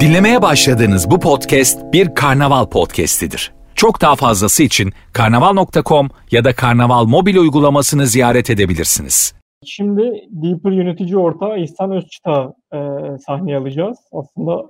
Dinlemeye 0.00 0.42
başladığınız 0.42 1.10
bu 1.10 1.20
podcast 1.20 1.92
bir 1.92 2.14
karnaval 2.14 2.66
podcastidir. 2.66 3.52
Çok 3.74 4.00
daha 4.00 4.16
fazlası 4.16 4.62
için 4.62 4.92
karnaval.com 5.12 6.08
ya 6.30 6.44
da 6.44 6.54
karnaval 6.54 7.04
mobil 7.04 7.36
uygulamasını 7.36 8.06
ziyaret 8.06 8.50
edebilirsiniz. 8.50 9.34
Şimdi 9.66 10.02
Deeper 10.30 10.70
yönetici 10.70 11.16
ortağı 11.18 11.58
İhsan 11.58 11.90
Özçıta 11.92 12.54
e, 12.72 12.78
sahneye 13.26 13.56
alacağız. 13.58 13.98
Aslında 14.12 14.62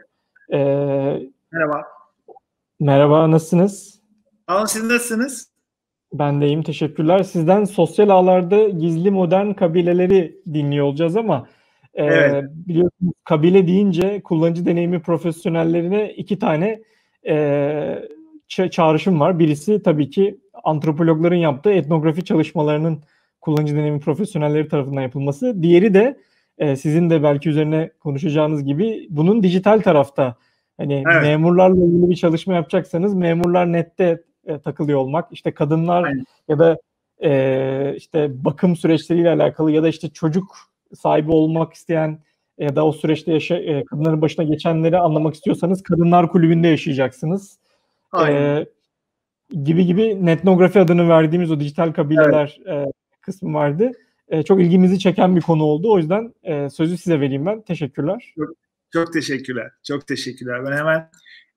e, 0.52 0.58
Merhaba. 1.52 1.82
merhaba 2.80 3.30
nasılsınız? 3.30 4.00
Alın 4.48 4.64
siz 4.66 4.82
nasılsınız? 4.82 5.48
Ben 6.12 6.40
de 6.40 6.46
iyiyim 6.46 6.62
teşekkürler. 6.62 7.22
Sizden 7.22 7.64
sosyal 7.64 8.08
ağlarda 8.08 8.68
gizli 8.68 9.10
modern 9.10 9.52
kabileleri 9.52 10.36
dinliyor 10.54 10.86
olacağız 10.86 11.16
ama 11.16 11.46
e, 11.94 12.04
Evet. 12.04 12.44
biliyorsunuz 12.50 13.12
kabile 13.24 13.66
deyince 13.66 14.20
kullanıcı 14.20 14.66
deneyimi 14.66 15.00
profesyonellerine 15.02 16.12
iki 16.12 16.38
tane 16.38 16.80
e, 17.26 17.34
ça- 18.48 18.70
çağrışım 18.70 19.20
var. 19.20 19.38
Birisi 19.38 19.82
tabii 19.82 20.10
ki 20.10 20.38
antropologların 20.64 21.36
yaptığı 21.36 21.70
etnografi 21.72 22.24
çalışmalarının 22.24 22.98
kullanıcı 23.40 23.74
deneyimi 23.76 24.00
profesyonelleri 24.00 24.68
tarafından 24.68 25.02
yapılması. 25.02 25.62
Diğeri 25.62 25.94
de 25.94 26.16
e, 26.58 26.76
sizin 26.76 27.10
de 27.10 27.22
belki 27.22 27.48
üzerine 27.48 27.90
konuşacağınız 28.00 28.64
gibi 28.64 29.06
bunun 29.10 29.42
dijital 29.42 29.80
tarafta 29.80 30.36
hani 30.76 31.04
Evet. 31.12 31.22
memurlarla 31.22 31.84
ilgili 31.84 32.10
bir 32.10 32.16
çalışma 32.16 32.54
yapacaksanız 32.54 33.14
memurlar 33.14 33.72
nette 33.72 34.22
e, 34.46 34.58
takılıyor 34.58 34.98
olmak, 34.98 35.28
işte 35.32 35.52
kadınlar 35.52 36.04
Aynen. 36.04 36.24
ya 36.48 36.58
da 36.58 36.78
e, 37.24 37.94
işte 37.96 38.44
bakım 38.44 38.76
süreçleriyle 38.76 39.30
alakalı 39.30 39.70
ya 39.72 39.82
da 39.82 39.88
işte 39.88 40.08
çocuk 40.08 40.56
sahibi 40.94 41.30
olmak 41.30 41.74
isteyen 41.74 42.22
ya 42.58 42.76
da 42.76 42.86
o 42.86 42.92
süreçte 42.92 43.32
yaşa, 43.32 43.56
e, 43.56 43.84
kadınların 43.84 44.22
başına 44.22 44.44
geçenleri 44.44 44.98
anlamak 44.98 45.34
istiyorsanız 45.34 45.82
kadınlar 45.82 46.28
kulübünde 46.28 46.68
yaşayacaksınız. 46.68 47.58
Aynen. 48.12 48.40
E, 48.40 48.66
gibi 49.64 49.86
gibi 49.86 50.26
netnografi 50.26 50.80
adını 50.80 51.08
verdiğimiz 51.08 51.50
o 51.50 51.60
dijital 51.60 51.92
kabileler 51.92 52.60
e, 52.66 52.92
kısmı 53.20 53.54
vardı. 53.54 53.92
E, 54.28 54.42
çok 54.42 54.60
ilgimizi 54.60 54.98
çeken 54.98 55.36
bir 55.36 55.40
konu 55.40 55.64
oldu. 55.64 55.92
O 55.92 55.98
yüzden 55.98 56.34
e, 56.42 56.70
sözü 56.70 56.96
size 56.96 57.20
vereyim 57.20 57.46
ben. 57.46 57.60
Teşekkürler. 57.60 58.34
Çok 58.92 59.12
teşekkürler. 59.12 59.70
Çok 59.82 60.06
teşekkürler. 60.06 60.64
Ben 60.64 60.76
hemen 60.76 61.10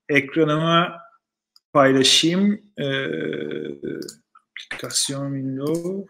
ekranımı 0.09 0.88
paylaşayım. 1.73 2.61
Ee, 2.78 2.86
aplikasyon 4.52 5.33
window. 5.33 6.06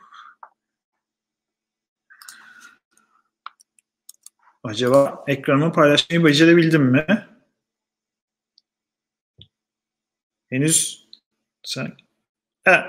Acaba 4.68 5.24
ekranımı 5.28 5.74
paylaşmayı 5.74 6.26
becerebildim 6.26 6.84
mi? 6.84 7.28
Henüz 10.50 11.08
sen... 11.64 11.94
Evet, 12.66 12.84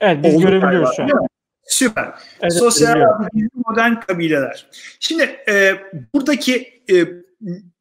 Evet 0.00 0.24
biz 0.24 0.34
oldu 0.34 0.42
görebiliyoruz 0.42 0.96
şu 0.96 1.02
an. 1.02 1.28
Süper. 1.62 2.14
Evet, 2.40 2.52
Sosyal 2.52 3.20
modern 3.54 3.94
kabileler. 3.94 4.66
Şimdi 5.00 5.22
e, 5.48 5.74
buradaki 6.14 6.82
e, 6.90 6.94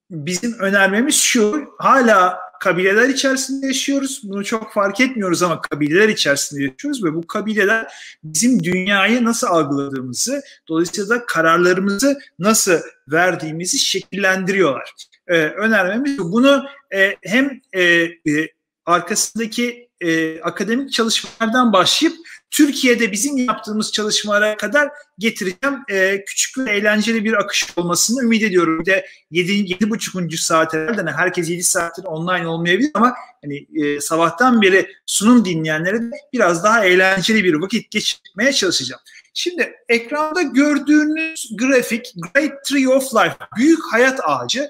bizim 0.09 0.59
önermemiz 0.59 1.15
şu. 1.15 1.75
Hala 1.79 2.39
kabileler 2.59 3.09
içerisinde 3.09 3.67
yaşıyoruz. 3.67 4.21
Bunu 4.23 4.45
çok 4.45 4.73
fark 4.73 5.01
etmiyoruz 5.01 5.43
ama 5.43 5.61
kabileler 5.61 6.09
içerisinde 6.09 6.63
yaşıyoruz 6.63 7.03
ve 7.03 7.13
bu 7.13 7.27
kabileler 7.27 7.87
bizim 8.23 8.63
dünyayı 8.63 9.23
nasıl 9.25 9.47
algıladığımızı, 9.47 10.41
dolayısıyla 10.67 11.09
da 11.09 11.25
kararlarımızı 11.25 12.19
nasıl 12.39 12.79
verdiğimizi 13.07 13.79
şekillendiriyorlar. 13.79 14.93
E, 15.27 15.37
önermemiz 15.37 16.19
bu. 16.19 16.31
Bunu 16.31 16.65
e, 16.93 17.15
hem 17.21 17.61
e, 17.73 17.83
e, 17.83 18.49
arkasındaki 18.85 19.89
e, 20.01 20.41
akademik 20.41 20.93
çalışmalardan 20.93 21.73
başlayıp 21.73 22.17
Türkiye'de 22.51 23.11
bizim 23.11 23.37
yaptığımız 23.37 23.91
çalışmalara 23.91 24.57
kadar 24.57 24.89
getireceğim. 25.19 25.75
E, 25.89 26.23
küçük 26.25 26.57
ve 26.57 26.71
eğlenceli 26.71 27.23
bir 27.23 27.33
akış 27.33 27.67
olmasını 27.75 28.23
ümit 28.23 28.43
ediyorum. 28.43 28.79
Bir 28.79 28.85
de 28.85 29.05
7 29.31 29.51
yedi 29.51 29.89
buçukuncu 29.89 30.37
saat 30.37 30.73
herhalde 30.73 31.01
hani 31.01 31.11
herkes 31.11 31.49
7 31.49 31.63
saattir 31.63 32.03
online 32.03 32.47
olmayabilir 32.47 32.91
ama 32.93 33.13
hani 33.43 33.67
e, 33.83 34.01
sabahtan 34.01 34.61
beri 34.61 34.87
sunum 35.05 35.45
dinleyenlere 35.45 36.01
de 36.01 36.11
biraz 36.33 36.63
daha 36.63 36.85
eğlenceli 36.85 37.43
bir 37.43 37.53
vakit 37.53 37.91
geçirmeye 37.91 38.53
çalışacağım. 38.53 39.01
Şimdi 39.33 39.73
ekranda 39.89 40.41
gördüğünüz 40.41 41.51
grafik 41.57 42.13
Great 42.33 42.65
Tree 42.65 42.87
of 42.87 43.15
Life, 43.15 43.35
büyük 43.57 43.79
hayat 43.91 44.19
ağacı 44.23 44.69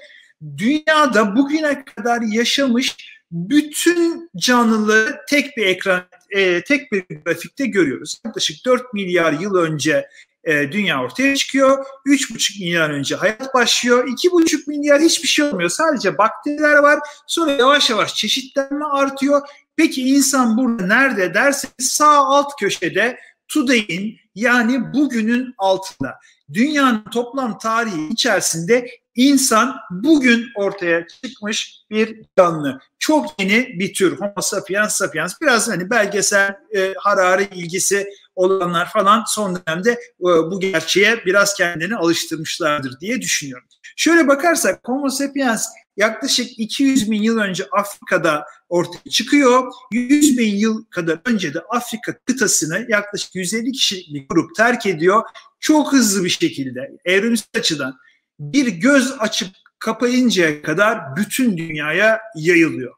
dünyada 0.56 1.36
bugüne 1.36 1.84
kadar 1.84 2.20
yaşamış 2.20 2.96
bütün 3.30 4.30
canlıları 4.36 5.20
tek 5.28 5.56
bir 5.56 5.66
ekran, 5.66 6.02
e, 6.30 6.64
tek 6.64 6.92
bir 6.92 7.04
grafikte 7.24 7.66
görüyoruz. 7.66 8.20
Yaklaşık 8.24 8.64
4 8.66 8.94
milyar 8.94 9.32
yıl 9.32 9.54
önce 9.54 10.08
e, 10.44 10.72
dünya 10.72 11.02
ortaya 11.02 11.36
çıkıyor. 11.36 11.86
3,5 12.06 12.60
milyar 12.60 12.90
önce 12.90 13.16
hayat 13.16 13.54
başlıyor. 13.54 14.08
2,5 14.08 14.68
milyar 14.70 15.00
hiçbir 15.00 15.28
şey 15.28 15.44
olmuyor. 15.44 15.70
Sadece 15.70 16.18
bakteriler 16.18 16.74
var. 16.74 16.98
Sonra 17.26 17.50
yavaş 17.50 17.90
yavaş 17.90 18.14
çeşitlenme 18.14 18.84
artıyor. 18.84 19.48
Peki 19.76 20.02
insan 20.02 20.56
burada 20.56 20.86
nerede 20.86 21.34
derseniz 21.34 21.88
sağ 21.88 22.26
alt 22.26 22.60
köşede 22.60 23.18
today'in 23.48 24.18
yani 24.34 24.92
bugünün 24.92 25.54
altında. 25.58 26.14
Dünyanın 26.52 27.04
toplam 27.10 27.58
tarihi 27.58 28.08
içerisinde 28.08 28.90
insan 29.18 29.76
bugün 29.90 30.46
ortaya 30.56 31.06
çıkmış 31.06 31.80
bir 31.90 32.22
canlı. 32.38 32.80
Çok 32.98 33.40
yeni 33.40 33.78
bir 33.78 33.94
tür. 33.94 34.16
Homo 34.16 34.40
sapiens 34.40 34.94
sapiens. 34.94 35.34
Biraz 35.42 35.68
hani 35.68 35.90
belgesel 35.90 36.56
e, 36.76 36.94
Harari 36.98 37.48
ilgisi 37.54 38.08
olanlar 38.34 38.90
falan 38.90 39.24
son 39.26 39.56
dönemde 39.66 39.90
e, 39.92 39.98
bu 40.20 40.60
gerçeğe 40.60 41.24
biraz 41.26 41.54
kendini 41.54 41.96
alıştırmışlardır 41.96 43.00
diye 43.00 43.20
düşünüyorum. 43.20 43.66
Şöyle 43.96 44.28
bakarsak 44.28 44.80
Homo 44.84 45.08
sapiens 45.08 45.66
yaklaşık 45.96 46.58
200 46.58 47.10
bin 47.10 47.22
yıl 47.22 47.38
önce 47.38 47.66
Afrika'da 47.72 48.44
ortaya 48.68 49.10
çıkıyor. 49.10 49.72
100 49.92 50.38
bin 50.38 50.56
yıl 50.56 50.84
kadar 50.84 51.20
önce 51.24 51.54
de 51.54 51.60
Afrika 51.60 52.18
kıtasını 52.18 52.86
yaklaşık 52.88 53.34
150 53.34 53.72
kişilik 53.72 54.14
bir 54.14 54.28
grup 54.28 54.56
terk 54.56 54.86
ediyor. 54.86 55.22
Çok 55.60 55.92
hızlı 55.92 56.24
bir 56.24 56.30
şekilde 56.30 56.98
evrimsel 57.04 57.48
açıdan 57.58 57.98
bir 58.40 58.66
göz 58.66 59.14
açıp 59.18 59.48
kapayıncaya 59.78 60.62
kadar 60.62 61.16
bütün 61.16 61.56
dünyaya 61.56 62.20
yayılıyor. 62.36 62.94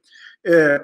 Ee, 0.49 0.79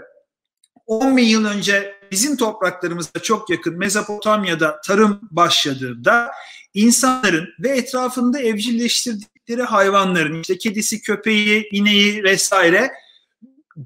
10 0.87 1.17
bin 1.17 1.25
yıl 1.25 1.45
önce 1.45 1.95
bizim 2.11 2.37
topraklarımızda 2.37 3.23
çok 3.23 3.51
yakın 3.51 3.79
Mezopotamya'da 3.79 4.81
tarım 4.81 5.21
başladığında 5.31 6.31
insanların 6.75 7.49
ve 7.61 7.69
etrafında 7.69 8.41
evcilleştirdikleri 8.41 9.63
hayvanların 9.63 10.41
işte 10.41 10.59
kedisi, 10.59 11.03
köpeği, 11.03 11.69
ineği 11.73 12.25
vesaire 12.25 12.91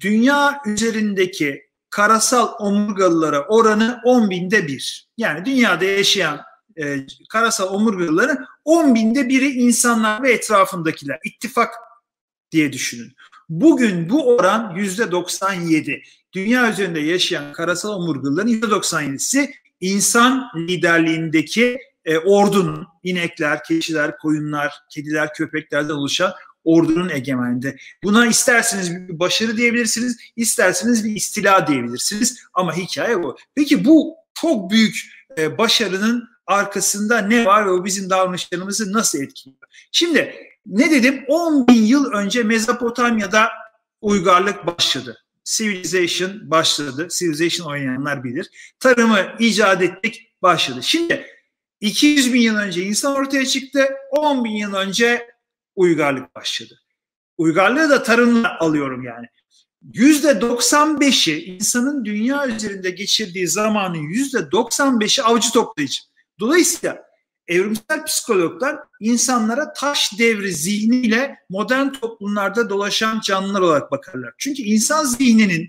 dünya 0.01 0.63
üzerindeki 0.67 1.63
karasal 1.91 2.49
omurgalılara 2.59 3.47
oranı 3.49 4.01
10 4.05 4.31
binde 4.31 4.67
bir. 4.67 5.09
Yani 5.17 5.45
dünyada 5.45 5.85
yaşayan 5.85 6.41
e, 6.77 6.97
karasal 7.29 7.75
omurgalıların 7.75 8.47
10 8.71 8.95
binde 8.95 9.29
biri 9.29 9.49
insanlar 9.51 10.23
ve 10.23 10.33
etrafındakiler. 10.33 11.19
İttifak 11.25 11.75
diye 12.53 12.73
düşünün. 12.73 13.13
Bugün 13.49 14.11
bu 14.11 14.37
oran 14.37 14.75
yüzde 14.77 15.11
97. 15.11 16.03
Dünya 16.33 16.71
üzerinde 16.71 17.01
yaşayan 17.01 17.53
karasal 17.53 17.91
omurgalıların 17.91 18.49
yüzde 18.49 18.67
97'si 18.67 19.53
insan 19.81 20.51
liderliğindeki 20.57 21.79
e, 22.05 22.19
ordunun, 22.19 22.87
inekler, 23.03 23.65
keçiler, 23.65 24.19
koyunlar, 24.19 24.75
kediler, 24.91 25.35
köpeklerden 25.35 25.95
oluşan 25.95 26.33
ordunun 26.65 27.09
egemenliğinde. 27.09 27.77
Buna 28.05 28.27
isterseniz 28.27 28.95
bir 28.95 29.19
başarı 29.19 29.57
diyebilirsiniz, 29.57 30.17
isterseniz 30.37 31.05
bir 31.05 31.17
istila 31.17 31.67
diyebilirsiniz 31.67 32.45
ama 32.55 32.77
hikaye 32.77 33.23
bu. 33.23 33.37
Peki 33.55 33.85
bu 33.85 34.15
çok 34.35 34.71
büyük 34.71 34.97
e, 35.39 35.59
başarının 35.59 36.29
arkasında 36.51 37.19
ne 37.19 37.45
var 37.45 37.67
ve 37.67 37.71
o 37.71 37.85
bizim 37.85 38.11
davranışlarımızı 38.11 38.93
nasıl 38.93 39.23
etkiliyor? 39.23 39.61
Şimdi 39.93 40.35
ne 40.67 40.91
dedim? 40.91 41.25
10 41.29 41.67
bin 41.69 41.83
yıl 41.83 42.13
önce 42.13 42.43
Mezopotamya'da 42.43 43.49
uygarlık 44.01 44.67
başladı. 44.67 45.19
Civilization 45.45 46.51
başladı. 46.51 47.09
Civilization 47.11 47.71
oynayanlar 47.71 48.25
bilir. 48.25 48.75
Tarımı 48.81 49.19
icat 49.39 49.83
ettik, 49.83 50.33
başladı. 50.43 50.83
Şimdi 50.83 51.27
200 51.81 52.35
bin 52.35 52.41
yıl 52.41 52.57
önce 52.57 52.83
insan 52.83 53.15
ortaya 53.15 53.47
çıktı. 53.47 53.89
10 54.11 54.45
bin 54.45 54.51
yıl 54.51 54.75
önce 54.75 55.31
uygarlık 55.77 56.35
başladı. 56.35 56.81
Uygarlığı 57.39 57.91
da 57.91 58.03
tarımla 58.03 58.59
alıyorum 58.59 59.03
yani. 59.03 59.27
%95'i 59.93 61.45
insanın 61.45 62.05
dünya 62.05 62.47
üzerinde 62.47 62.91
geçirdiği 62.91 63.49
zamanın 63.49 63.99
%95'i 63.99 65.23
avcı 65.23 65.53
toplayıcı. 65.53 66.10
Dolayısıyla 66.41 67.03
evrimsel 67.49 68.05
psikologlar 68.07 68.79
insanlara 69.01 69.73
taş 69.73 70.19
devri 70.19 70.53
zihniyle 70.53 71.37
modern 71.51 71.89
toplumlarda 71.89 72.71
dolaşan 72.71 73.21
canlılar 73.21 73.61
olarak 73.61 73.91
bakarlar. 73.91 74.33
Çünkü 74.39 74.63
insan 74.63 75.05
zihninin 75.05 75.69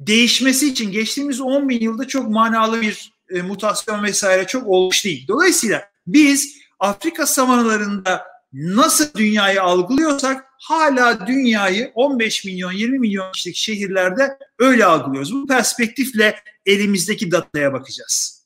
değişmesi 0.00 0.68
için 0.68 0.92
geçtiğimiz 0.92 1.40
10 1.40 1.68
bin 1.68 1.80
yılda 1.80 2.08
çok 2.08 2.28
manalı 2.28 2.80
bir 2.80 3.12
e, 3.30 3.42
mutasyon 3.42 4.04
vesaire 4.04 4.46
çok 4.46 4.66
olmuş 4.66 5.04
değil. 5.04 5.28
Dolayısıyla 5.28 5.88
biz 6.06 6.56
Afrika 6.80 7.26
savanalarında 7.26 8.24
nasıl 8.52 9.14
dünyayı 9.14 9.62
algılıyorsak 9.62 10.44
hala 10.58 11.26
dünyayı 11.26 11.92
15 11.94 12.44
milyon 12.44 12.72
20 12.72 12.98
milyon 12.98 13.32
kişilik 13.32 13.56
şehirlerde 13.56 14.38
öyle 14.58 14.84
algılıyoruz. 14.84 15.34
Bu 15.34 15.46
perspektifle 15.46 16.36
elimizdeki 16.66 17.30
dataya 17.30 17.72
bakacağız. 17.72 18.43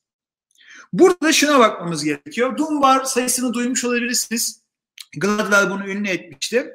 Burada 0.92 1.32
şuna 1.32 1.58
bakmamız 1.58 2.04
gerekiyor. 2.04 2.56
Dunbar 2.56 3.04
sayısını 3.04 3.52
duymuş 3.54 3.84
olabilirsiniz. 3.84 4.62
Gladwell 5.16 5.70
bunu 5.70 5.88
ünlü 5.88 6.08
etmişti. 6.08 6.70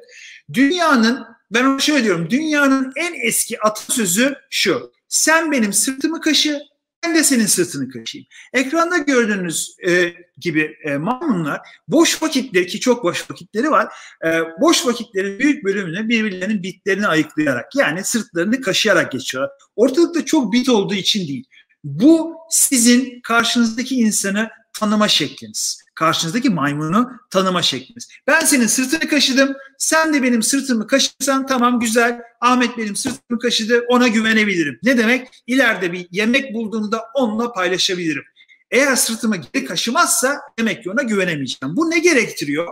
Dünyanın, 0.52 1.24
ben 1.50 1.64
onu 1.64 1.80
şöyle 1.80 2.04
diyorum, 2.04 2.30
dünyanın 2.30 2.92
en 2.96 3.26
eski 3.26 3.60
atasözü 3.60 4.34
şu. 4.50 4.92
Sen 5.08 5.52
benim 5.52 5.72
sırtımı 5.72 6.20
kaşı, 6.20 6.60
ben 7.04 7.14
de 7.14 7.24
senin 7.24 7.46
sırtını 7.46 7.88
kaşıyım. 7.88 8.26
Ekranda 8.52 8.98
gördüğünüz 8.98 9.76
e, 9.88 10.12
gibi 10.38 10.76
e, 10.84 10.96
maymunlar 10.96 11.60
boş 11.88 12.22
vakitleri 12.22 12.66
ki 12.66 12.80
çok 12.80 13.04
boş 13.04 13.30
vakitleri 13.30 13.70
var. 13.70 13.92
E, 14.26 14.40
boş 14.60 14.86
vakitlerin 14.86 15.38
büyük 15.38 15.64
bölümünü 15.64 16.08
birbirlerinin 16.08 16.62
bitlerini 16.62 17.06
ayıklayarak 17.06 17.74
yani 17.76 18.04
sırtlarını 18.04 18.60
kaşıyarak 18.60 19.12
geçiyorlar. 19.12 19.50
Ortalıkta 19.76 20.24
çok 20.24 20.52
bit 20.52 20.68
olduğu 20.68 20.94
için 20.94 21.28
değil. 21.28 21.44
Bu 21.84 22.34
sizin 22.50 23.20
karşınızdaki 23.20 23.94
insanı 23.94 24.50
tanıma 24.72 25.08
şekliniz. 25.08 25.84
Karşınızdaki 25.94 26.50
maymunu 26.50 27.10
tanıma 27.30 27.62
şekliniz. 27.62 28.08
Ben 28.26 28.40
senin 28.40 28.66
sırtını 28.66 29.08
kaşıdım. 29.08 29.56
Sen 29.78 30.14
de 30.14 30.22
benim 30.22 30.42
sırtımı 30.42 30.86
kaşırsan 30.86 31.46
tamam 31.46 31.80
güzel. 31.80 32.20
Ahmet 32.40 32.78
benim 32.78 32.96
sırtımı 32.96 33.38
kaşıdı. 33.38 33.84
Ona 33.88 34.08
güvenebilirim. 34.08 34.78
Ne 34.82 34.98
demek? 34.98 35.28
İleride 35.46 35.92
bir 35.92 36.06
yemek 36.10 36.54
bulduğumda 36.54 37.04
onunla 37.14 37.52
paylaşabilirim. 37.52 38.22
Eğer 38.70 38.96
sırtımı 38.96 39.36
geri 39.36 39.64
kaşımazsa 39.64 40.40
demek 40.58 40.82
ki 40.82 40.90
ona 40.90 41.02
güvenemeyeceğim. 41.02 41.76
Bu 41.76 41.90
ne 41.90 41.98
gerektiriyor? 41.98 42.68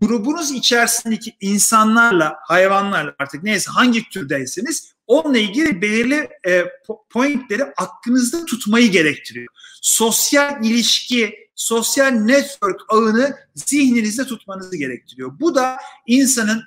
Grubunuz 0.00 0.50
içerisindeki 0.50 1.36
insanlarla, 1.40 2.36
hayvanlarla 2.40 3.14
artık 3.18 3.42
neyse 3.42 3.70
hangi 3.70 4.08
türdeyseniz 4.08 4.92
onunla 5.06 5.38
ilgili 5.38 5.82
belirli 5.82 6.28
e, 6.48 6.64
pointleri 7.10 7.64
aklınızda 7.64 8.44
tutmayı 8.44 8.90
gerektiriyor. 8.90 9.46
Sosyal 9.82 10.64
ilişki, 10.64 11.34
sosyal 11.54 12.10
network 12.10 12.80
ağını 12.88 13.36
zihninizde 13.54 14.24
tutmanızı 14.24 14.76
gerektiriyor. 14.76 15.40
Bu 15.40 15.54
da 15.54 15.76
insanın 16.06 16.62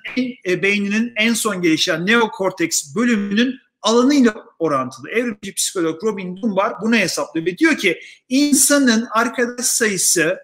e, 0.46 0.62
beyninin 0.62 1.12
en 1.16 1.34
son 1.34 1.62
gelişen 1.62 2.06
neokorteks 2.06 2.94
bölümünün 2.94 3.54
alanıyla 3.82 4.34
orantılı. 4.58 5.10
Evrimci 5.10 5.54
psikolog 5.54 6.04
Robin 6.04 6.36
Dunbar 6.36 6.72
bunu 6.82 6.96
hesaplıyor 6.96 7.46
ve 7.46 7.58
diyor 7.58 7.76
ki 7.76 8.00
insanın 8.28 9.08
arkadaş 9.10 9.66
sayısı 9.66 10.38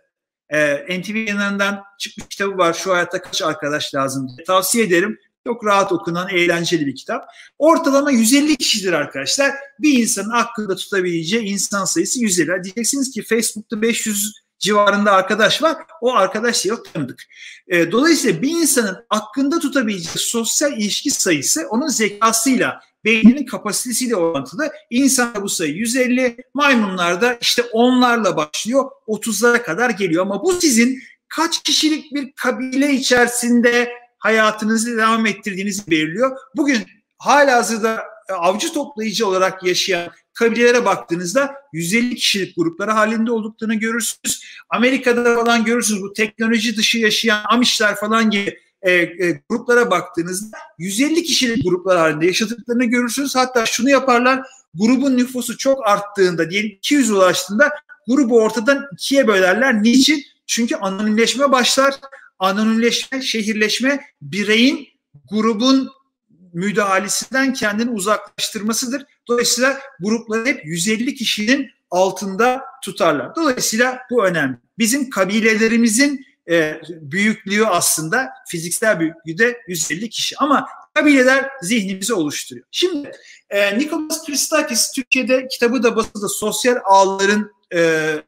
e, 0.50 1.00
NTV 1.00 1.16
yanından 1.16 1.82
çıkmış 1.98 2.26
kitabı 2.28 2.58
var. 2.58 2.72
Şu 2.72 2.92
hayatta 2.92 3.22
kaç 3.22 3.42
arkadaş 3.42 3.94
lazım 3.94 4.28
diye. 4.28 4.44
Tavsiye 4.44 4.84
ederim. 4.84 5.18
Çok 5.46 5.64
rahat 5.64 5.92
okunan, 5.92 6.28
eğlenceli 6.28 6.86
bir 6.86 6.94
kitap. 6.94 7.24
Ortalama 7.58 8.10
150 8.10 8.56
kişidir 8.56 8.92
arkadaşlar. 8.92 9.52
Bir 9.78 9.98
insanın 9.98 10.30
aklında 10.30 10.76
tutabileceği 10.76 11.42
insan 11.42 11.84
sayısı 11.84 12.20
150. 12.20 12.64
Diyeceksiniz 12.64 13.10
ki 13.10 13.22
Facebook'ta 13.22 13.82
500 13.82 14.32
civarında 14.58 15.12
arkadaş 15.12 15.62
var. 15.62 15.76
O 16.00 16.14
arkadaş 16.14 16.66
yok 16.66 16.94
tanıdık. 16.94 17.22
E, 17.68 17.92
dolayısıyla 17.92 18.42
bir 18.42 18.50
insanın 18.50 18.96
aklında 19.10 19.58
tutabileceği 19.58 20.16
sosyal 20.16 20.72
ilişki 20.72 21.10
sayısı 21.10 21.66
onun 21.70 21.88
zekasıyla, 21.88 22.80
beyninin 23.06 23.46
kapasitesiyle 23.46 24.16
orantılı. 24.16 24.72
İnsanda 24.90 25.42
bu 25.42 25.48
sayı 25.48 25.74
150, 25.74 26.36
maymunlarda 26.54 27.38
işte 27.40 27.62
onlarla 27.62 28.36
başlıyor, 28.36 28.90
30'lara 29.08 29.62
kadar 29.62 29.90
geliyor. 29.90 30.22
Ama 30.22 30.42
bu 30.42 30.52
sizin 30.52 31.02
kaç 31.28 31.62
kişilik 31.62 32.14
bir 32.14 32.32
kabile 32.32 32.92
içerisinde 32.92 33.92
hayatınızı 34.18 34.96
devam 34.96 35.26
ettirdiğinizi 35.26 35.90
belirliyor. 35.90 36.36
Bugün 36.56 36.78
hala 37.18 37.56
hazırda 37.56 38.04
e, 38.28 38.32
avcı 38.32 38.72
toplayıcı 38.72 39.26
olarak 39.26 39.64
yaşayan 39.64 40.10
kabilelere 40.34 40.84
baktığınızda 40.84 41.54
150 41.72 42.14
kişilik 42.14 42.56
grupları 42.56 42.90
halinde 42.90 43.30
olduklarını 43.32 43.74
görürsünüz. 43.74 44.44
Amerika'da 44.70 45.36
falan 45.36 45.64
görürsünüz 45.64 46.02
bu 46.02 46.12
teknoloji 46.12 46.76
dışı 46.76 46.98
yaşayan 46.98 47.42
Amişler 47.50 47.94
falan 47.94 48.30
gibi 48.30 48.58
e, 48.86 48.92
e, 48.92 49.42
gruplara 49.48 49.90
baktığınızda 49.90 50.58
150 50.78 51.22
kişilik 51.22 51.64
gruplar 51.64 51.98
halinde 51.98 52.26
yaşadıklarını 52.26 52.84
görürsünüz. 52.84 53.36
Hatta 53.36 53.66
şunu 53.66 53.90
yaparlar 53.90 54.46
grubun 54.74 55.16
nüfusu 55.16 55.58
çok 55.58 55.88
arttığında 55.88 56.50
diyelim 56.50 56.70
200 56.70 57.10
ulaştığında 57.10 57.70
grubu 58.08 58.42
ortadan 58.42 58.86
ikiye 58.92 59.28
bölerler. 59.28 59.82
Niçin? 59.82 60.24
Çünkü 60.46 60.76
anonimleşme 60.76 61.52
başlar 61.52 61.94
anonimleşme, 62.38 63.22
şehirleşme 63.22 64.00
bireyin 64.22 64.88
grubun 65.30 65.90
müdahalesinden 66.52 67.52
kendini 67.52 67.90
uzaklaştırmasıdır. 67.90 69.04
Dolayısıyla 69.28 69.80
grupları 70.00 70.46
hep 70.46 70.66
150 70.66 71.14
kişinin 71.14 71.70
altında 71.90 72.62
tutarlar. 72.84 73.36
Dolayısıyla 73.36 73.98
bu 74.10 74.26
önemli. 74.26 74.56
Bizim 74.78 75.10
kabilelerimizin 75.10 76.25
e, 76.50 76.80
büyüklüğü 76.88 77.66
aslında 77.66 78.28
fiziksel 78.48 79.00
büyüklüğü 79.00 79.38
de 79.38 79.60
150 79.68 80.08
kişi 80.10 80.36
ama 80.38 80.66
kabileler 80.94 81.50
zihnimizi 81.62 82.14
oluşturuyor. 82.14 82.66
Şimdi 82.70 83.10
e, 83.50 83.78
Nicholas 83.78 84.26
Christakis 84.26 84.90
Türkiye'de 84.90 85.48
kitabı 85.48 85.82
da 85.82 85.96
basıldı 85.96 86.28
sosyal 86.28 86.76
ağların 86.84 87.50
e, 87.74 87.80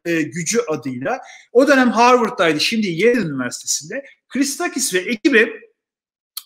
e, 0.05 0.21
gücü 0.21 0.59
adıyla. 0.67 1.19
O 1.51 1.67
dönem 1.67 1.91
Harvard'daydı, 1.91 2.59
şimdi 2.59 2.87
Yale 2.87 3.19
Üniversitesi'nde. 3.19 4.05
Christakis 4.29 4.93
ve 4.93 4.99
ekibi 4.99 5.53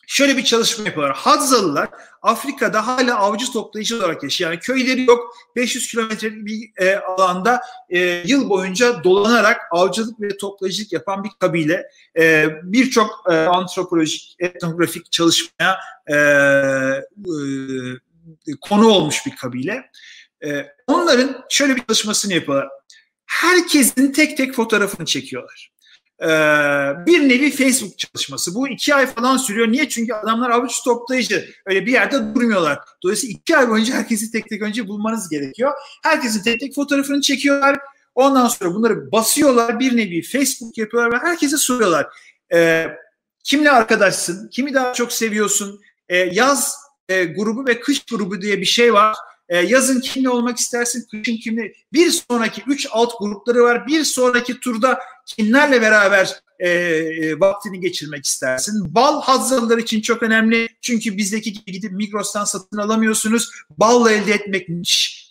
şöyle 0.07 0.37
bir 0.37 0.43
çalışma 0.43 0.85
yapıyorlar. 0.85 1.17
Hadzalılar 1.17 1.89
Afrika'da 2.23 2.87
hala 2.87 3.19
avcı 3.19 3.51
toplayıcı 3.51 3.97
olarak 3.97 4.23
yaşıyor. 4.23 4.51
Yani 4.51 4.59
köyleri 4.59 5.03
yok. 5.03 5.35
500 5.55 5.91
kilometre 5.91 6.45
bir 6.45 6.71
e, 6.77 6.95
alanda 6.95 7.61
e, 7.89 7.99
yıl 8.25 8.49
boyunca 8.49 9.03
dolanarak 9.03 9.61
avcılık 9.71 10.21
ve 10.21 10.37
toplayıcılık 10.37 10.91
yapan 10.91 11.23
bir 11.23 11.29
kabile. 11.39 11.87
E, 12.17 12.49
Birçok 12.63 13.23
e, 13.31 13.33
antropolojik, 13.33 14.35
etnografik 14.39 15.11
çalışmaya 15.11 15.77
e, 16.07 16.15
e, 16.15 17.03
konu 18.61 18.87
olmuş 18.87 19.25
bir 19.25 19.35
kabile. 19.35 19.89
E, 20.45 20.67
onların 20.87 21.43
şöyle 21.49 21.75
bir 21.75 21.83
çalışmasını 21.87 22.33
yapıyorlar 22.33 22.69
herkesin 23.41 24.11
tek 24.11 24.37
tek 24.37 24.53
fotoğrafını 24.53 25.05
çekiyorlar. 25.05 25.72
Ee, 26.23 26.27
bir 27.05 27.29
nevi 27.29 27.51
Facebook 27.51 27.97
çalışması. 27.99 28.55
Bu 28.55 28.67
iki 28.67 28.95
ay 28.95 29.07
falan 29.07 29.37
sürüyor. 29.37 29.71
Niye? 29.71 29.89
Çünkü 29.89 30.13
adamlar 30.13 30.49
avuç 30.49 30.83
toplayıcı. 30.83 31.45
Öyle 31.65 31.85
bir 31.85 31.91
yerde 31.91 32.35
durmuyorlar. 32.35 32.79
Dolayısıyla 33.03 33.33
iki 33.33 33.57
ay 33.57 33.69
boyunca 33.69 33.93
herkesi 33.93 34.31
tek 34.31 34.49
tek 34.49 34.61
önce 34.61 34.87
bulmanız 34.87 35.29
gerekiyor. 35.29 35.71
Herkesin 36.03 36.43
tek 36.43 36.59
tek 36.59 36.75
fotoğrafını 36.75 37.21
çekiyorlar. 37.21 37.79
Ondan 38.15 38.47
sonra 38.47 38.73
bunları 38.73 39.11
basıyorlar. 39.11 39.79
Bir 39.79 39.97
nevi 39.97 40.21
Facebook 40.21 40.77
yapıyorlar 40.77 41.11
ve 41.11 41.17
herkese 41.27 41.57
soruyorlar. 41.57 42.07
Ee, 42.53 42.87
kimle 43.43 43.71
arkadaşsın? 43.71 44.49
Kimi 44.49 44.73
daha 44.73 44.93
çok 44.93 45.11
seviyorsun? 45.11 45.81
Ee, 46.09 46.17
yaz 46.17 46.75
e, 47.09 47.23
grubu 47.25 47.67
ve 47.67 47.79
kış 47.79 48.03
grubu 48.05 48.41
diye 48.41 48.61
bir 48.61 48.65
şey 48.65 48.93
var. 48.93 49.15
E, 49.53 49.57
yazın 49.57 49.99
kimle 49.99 50.29
olmak 50.29 50.57
istersin, 50.57 51.05
kışın 51.11 51.37
kimle? 51.37 51.73
Bir 51.93 52.11
sonraki 52.11 52.63
üç 52.67 52.87
alt 52.91 53.19
grupları 53.19 53.63
var. 53.63 53.87
Bir 53.87 54.03
sonraki 54.03 54.59
turda 54.59 54.99
kimlerle 55.25 55.81
beraber 55.81 56.39
e, 56.59 56.69
e, 56.69 57.39
vaktini 57.39 57.79
geçirmek 57.79 58.25
istersin? 58.25 58.95
Bal 58.95 59.21
hazırlar 59.21 59.77
için 59.77 60.01
çok 60.01 60.23
önemli. 60.23 60.69
Çünkü 60.81 61.17
bizdeki 61.17 61.53
gibi 61.53 61.71
gidip 61.71 61.91
Migros'tan 61.91 62.45
satın 62.45 62.77
alamıyorsunuz. 62.77 63.49
Balla 63.77 64.11
elde 64.11 64.33
etmek 64.33 64.67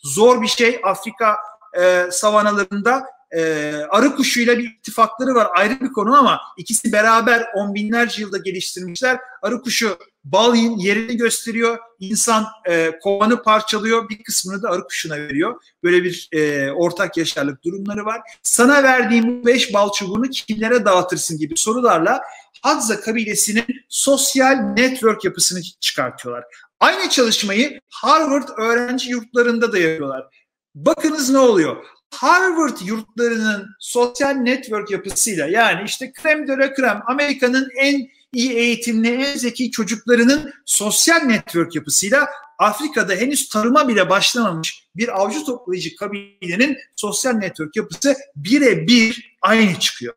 zor 0.03 0.43
bir 0.43 0.49
şey. 0.49 0.81
Afrika 0.85 1.37
e, 1.81 2.07
savanalarında 2.11 3.05
e, 3.33 3.73
arı 3.91 4.17
kuşuyla 4.17 4.59
bir 4.59 4.65
ittifakları 4.65 5.35
var 5.35 5.49
ayrı 5.55 5.81
bir 5.81 5.93
konu 5.93 6.19
ama 6.19 6.41
ikisi 6.57 6.93
beraber 6.93 7.47
on 7.55 7.75
binlerce 7.75 8.23
yılda 8.23 8.39
geliştirmişler. 8.39 9.19
Arı 9.43 9.63
kuşu 9.63 9.99
bal 10.25 10.57
yerini 10.57 11.17
gösteriyor. 11.17 11.79
İnsan 12.01 12.47
e, 12.69 12.99
kovanı 13.03 13.43
parçalıyor. 13.43 14.09
Bir 14.09 14.23
kısmını 14.23 14.63
da 14.63 14.71
arı 14.71 14.85
kuşuna 14.85 15.17
veriyor. 15.17 15.61
Böyle 15.83 16.05
bir 16.05 16.29
e, 16.33 16.73
ortak 16.73 17.17
yaşarlık 17.17 17.65
durumları 17.65 18.05
var. 18.05 18.21
Sana 18.43 18.83
verdiğim 18.83 19.43
bu 19.43 19.47
beş 19.47 19.75
bal 19.75 19.93
çubuğunu 19.93 20.31
kimlere 20.31 20.85
dağıtırsın 20.85 21.39
gibi 21.39 21.57
sorularla 21.57 22.23
Hadza 22.63 23.01
kabilesinin 23.01 23.67
sosyal 23.89 24.55
network 24.55 25.25
yapısını 25.25 25.63
çıkartıyorlar. 25.81 26.45
Aynı 26.81 27.11
çalışmayı 27.11 27.81
Harvard 27.91 28.49
öğrenci 28.59 29.11
yurtlarında 29.11 29.73
da 29.73 29.79
yapıyorlar. 29.79 30.27
Bakınız 30.75 31.31
ne 31.31 31.39
oluyor? 31.39 31.77
Harvard 32.13 32.79
yurtlarının 32.85 33.69
sosyal 33.79 34.31
network 34.31 34.91
yapısıyla 34.91 35.47
yani 35.47 35.83
işte 35.85 36.13
krem 36.13 36.49
de 36.49 36.53
la 36.53 36.75
krem 36.75 37.03
Amerika'nın 37.07 37.69
en 37.77 38.09
iyi 38.33 38.53
eğitimli, 38.53 39.09
en 39.09 39.37
zeki 39.37 39.71
çocuklarının 39.71 40.53
sosyal 40.65 41.21
network 41.21 41.75
yapısıyla 41.75 42.29
Afrika'da 42.59 43.15
henüz 43.15 43.49
tarıma 43.49 43.89
bile 43.89 44.11
başlamamış 44.11 44.89
bir 44.97 45.21
avcı 45.21 45.45
toplayıcı 45.45 45.97
kabilenin 45.97 46.79
sosyal 46.97 47.33
network 47.33 47.77
yapısı 47.77 48.17
birebir 48.37 49.37
aynı 49.43 49.79
çıkıyor. 49.79 50.15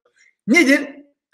Nedir? 0.47 0.89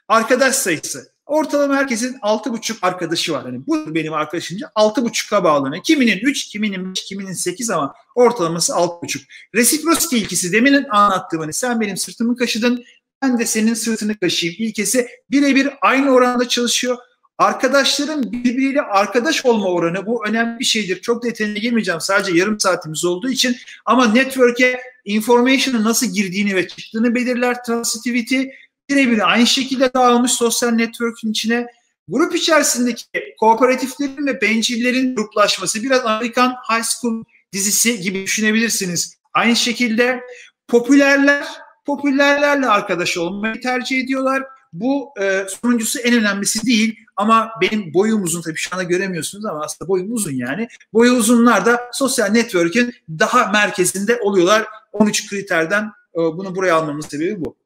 Arkadaş 0.07 0.55
sayısı. 0.55 1.11
Ortalama 1.31 1.75
herkesin 1.75 2.13
6,5 2.13 2.75
arkadaşı 2.81 3.33
var. 3.33 3.43
Hani 3.43 3.67
bu 3.67 3.95
benim 3.95 4.13
arkadaşımca 4.13 4.67
6,5'a 4.75 5.43
bağlanıyor. 5.43 5.83
Kiminin 5.83 6.17
3, 6.17 6.50
kiminin 6.50 6.91
5, 6.91 7.03
kiminin 7.03 7.33
8 7.33 7.69
ama 7.69 7.93
ortalaması 8.15 8.73
6,5. 8.73 9.21
Reciprocity 9.55 10.17
ilkesi 10.17 10.51
demin 10.51 10.85
anlattığım 10.89 11.39
hani 11.39 11.53
sen 11.53 11.81
benim 11.81 11.97
sırtımı 11.97 12.35
kaşıdın 12.35 12.83
ben 13.21 13.39
de 13.39 13.45
senin 13.45 13.73
sırtını 13.73 14.17
kaşıyayım 14.17 14.63
ilkesi 14.63 15.07
birebir 15.31 15.69
aynı 15.81 16.11
oranda 16.11 16.47
çalışıyor. 16.47 16.97
Arkadaşların 17.38 18.31
birbiriyle 18.31 18.81
arkadaş 18.81 19.45
olma 19.45 19.67
oranı 19.67 20.05
bu 20.05 20.25
önemli 20.27 20.59
bir 20.59 20.65
şeydir. 20.65 21.01
Çok 21.01 21.23
detayına 21.23 21.57
girmeyeceğim 21.57 22.01
sadece 22.01 22.38
yarım 22.38 22.59
saatimiz 22.59 23.05
olduğu 23.05 23.29
için 23.29 23.55
ama 23.85 24.07
network'e 24.07 24.81
information'ın 25.05 25.83
nasıl 25.83 26.07
girdiğini 26.07 26.55
ve 26.55 26.67
çıktığını 26.67 27.15
belirler 27.15 27.63
transitivity. 27.63 28.43
Birebir 28.91 29.31
aynı 29.31 29.48
şekilde 29.48 29.93
dağılmış 29.93 30.31
sosyal 30.31 30.69
network'ün 30.69 31.31
içine 31.31 31.67
grup 32.07 32.36
içerisindeki 32.36 33.03
kooperatiflerin 33.39 34.27
ve 34.27 34.41
bencillerin 34.41 35.15
gruplaşması 35.15 35.83
biraz 35.83 36.05
Amerikan 36.05 36.55
High 36.69 36.83
School 36.83 37.24
dizisi 37.53 38.01
gibi 38.01 38.24
düşünebilirsiniz. 38.24 39.17
Aynı 39.33 39.55
şekilde 39.55 40.21
popülerler 40.67 41.45
popülerlerle 41.86 42.67
arkadaş 42.67 43.17
olmayı 43.17 43.62
tercih 43.62 44.00
ediyorlar. 44.00 44.43
Bu 44.74 45.10
e, 45.21 45.45
sonuncusu 45.50 46.00
en 46.00 46.13
önemlisi 46.13 46.65
değil 46.65 46.95
ama 47.15 47.51
benim 47.62 47.93
boyum 47.93 48.24
uzun 48.24 48.41
tabii 48.41 48.57
şu 48.57 48.75
anda 48.75 48.83
göremiyorsunuz 48.83 49.45
ama 49.45 49.63
aslında 49.63 49.89
boyum 49.89 50.13
uzun 50.13 50.33
yani. 50.33 50.67
Boyu 50.93 51.12
uzunlar 51.12 51.65
da 51.65 51.89
sosyal 51.93 52.27
network'ün 52.27 52.93
daha 53.10 53.51
merkezinde 53.51 54.19
oluyorlar. 54.21 54.65
13 54.93 55.29
kriterden 55.29 55.83
e, 56.15 56.17
bunu 56.17 56.55
buraya 56.55 56.75
almamın 56.75 57.01
sebebi 57.01 57.45
bu. 57.45 57.60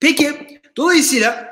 Peki 0.00 0.60
dolayısıyla 0.76 1.50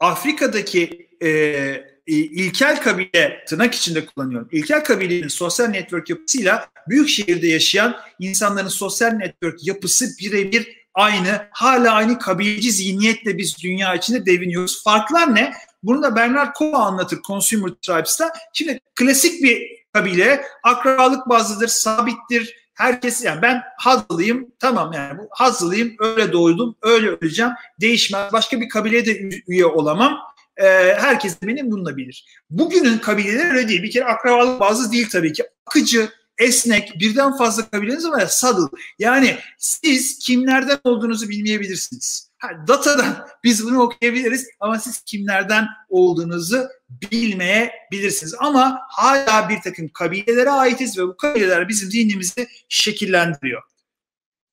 Afrika'daki 0.00 1.08
e, 1.22 1.94
ilkel 2.06 2.82
kabile 2.82 3.44
tırnak 3.48 3.74
içinde 3.74 4.06
kullanıyorum. 4.06 4.48
İlkel 4.52 4.84
kabilenin 4.84 5.28
sosyal 5.28 5.66
network 5.66 6.10
yapısıyla 6.10 6.68
büyük 6.88 7.08
şehirde 7.08 7.46
yaşayan 7.46 7.96
insanların 8.18 8.68
sosyal 8.68 9.10
network 9.10 9.66
yapısı 9.66 10.06
birebir 10.20 10.84
aynı. 10.94 11.48
Hala 11.50 11.92
aynı 11.92 12.18
kabileci 12.18 12.72
zihniyetle 12.72 13.38
biz 13.38 13.62
dünya 13.62 13.94
içinde 13.94 14.26
deviniyoruz. 14.26 14.84
Farklar 14.84 15.34
ne? 15.34 15.52
Bunu 15.82 16.02
da 16.02 16.16
Bernard 16.16 16.54
Kova 16.54 16.78
anlatır 16.78 17.22
Consumer 17.26 17.70
Tribes'ta. 17.70 18.32
Şimdi 18.52 18.80
klasik 18.94 19.42
bir 19.42 19.84
kabile 19.92 20.44
akrabalık 20.62 21.28
bazlıdır, 21.28 21.68
sabittir. 21.68 22.63
Herkes 22.74 23.24
yani 23.24 23.42
ben 23.42 23.62
Hazlıyım 23.78 24.52
tamam 24.58 24.92
yani 24.92 25.18
bu 25.18 25.28
Hazlıyım 25.30 25.96
öyle 25.98 26.32
doğdum 26.32 26.76
öyle 26.82 27.08
öleceğim 27.08 27.52
değişmez 27.80 28.32
başka 28.32 28.60
bir 28.60 28.68
kabileye 28.68 29.06
de 29.06 29.30
üye 29.48 29.66
olamam 29.66 30.18
e, 30.56 30.64
herkes 30.94 31.42
benim 31.42 31.70
bununla 31.70 31.96
bilir. 31.96 32.24
Bugünün 32.50 32.98
kabileleri 32.98 33.48
öyle 33.48 33.68
değil. 33.68 33.82
Bir 33.82 33.90
kere 33.90 34.04
akrabalık 34.04 34.60
bazı 34.60 34.92
değil 34.92 35.08
tabii 35.12 35.32
ki. 35.32 35.44
Akıcı, 35.66 36.08
esnek, 36.38 37.00
birden 37.00 37.36
fazla 37.36 37.70
kabileniz 37.70 38.08
var 38.08 38.20
ya 38.20 38.28
saddle. 38.28 38.66
Yani 38.98 39.36
siz 39.58 40.18
kimlerden 40.18 40.78
olduğunuzu 40.84 41.28
bilmeyebilirsiniz. 41.28 42.30
Datadan 42.68 43.26
biz 43.44 43.64
bunu 43.66 43.82
okuyabiliriz 43.82 44.46
ama 44.60 44.78
siz 44.78 45.02
kimlerden 45.02 45.66
olduğunuzu 45.88 46.68
bilmeyebilirsiniz. 47.02 48.34
Ama 48.38 48.80
hala 48.88 49.48
bir 49.48 49.60
takım 49.60 49.88
kabilelere 49.88 50.50
aitiz 50.50 50.98
ve 50.98 51.02
bu 51.02 51.16
kabileler 51.16 51.68
bizim 51.68 51.90
zihnimizi 51.90 52.48
şekillendiriyor. 52.68 53.62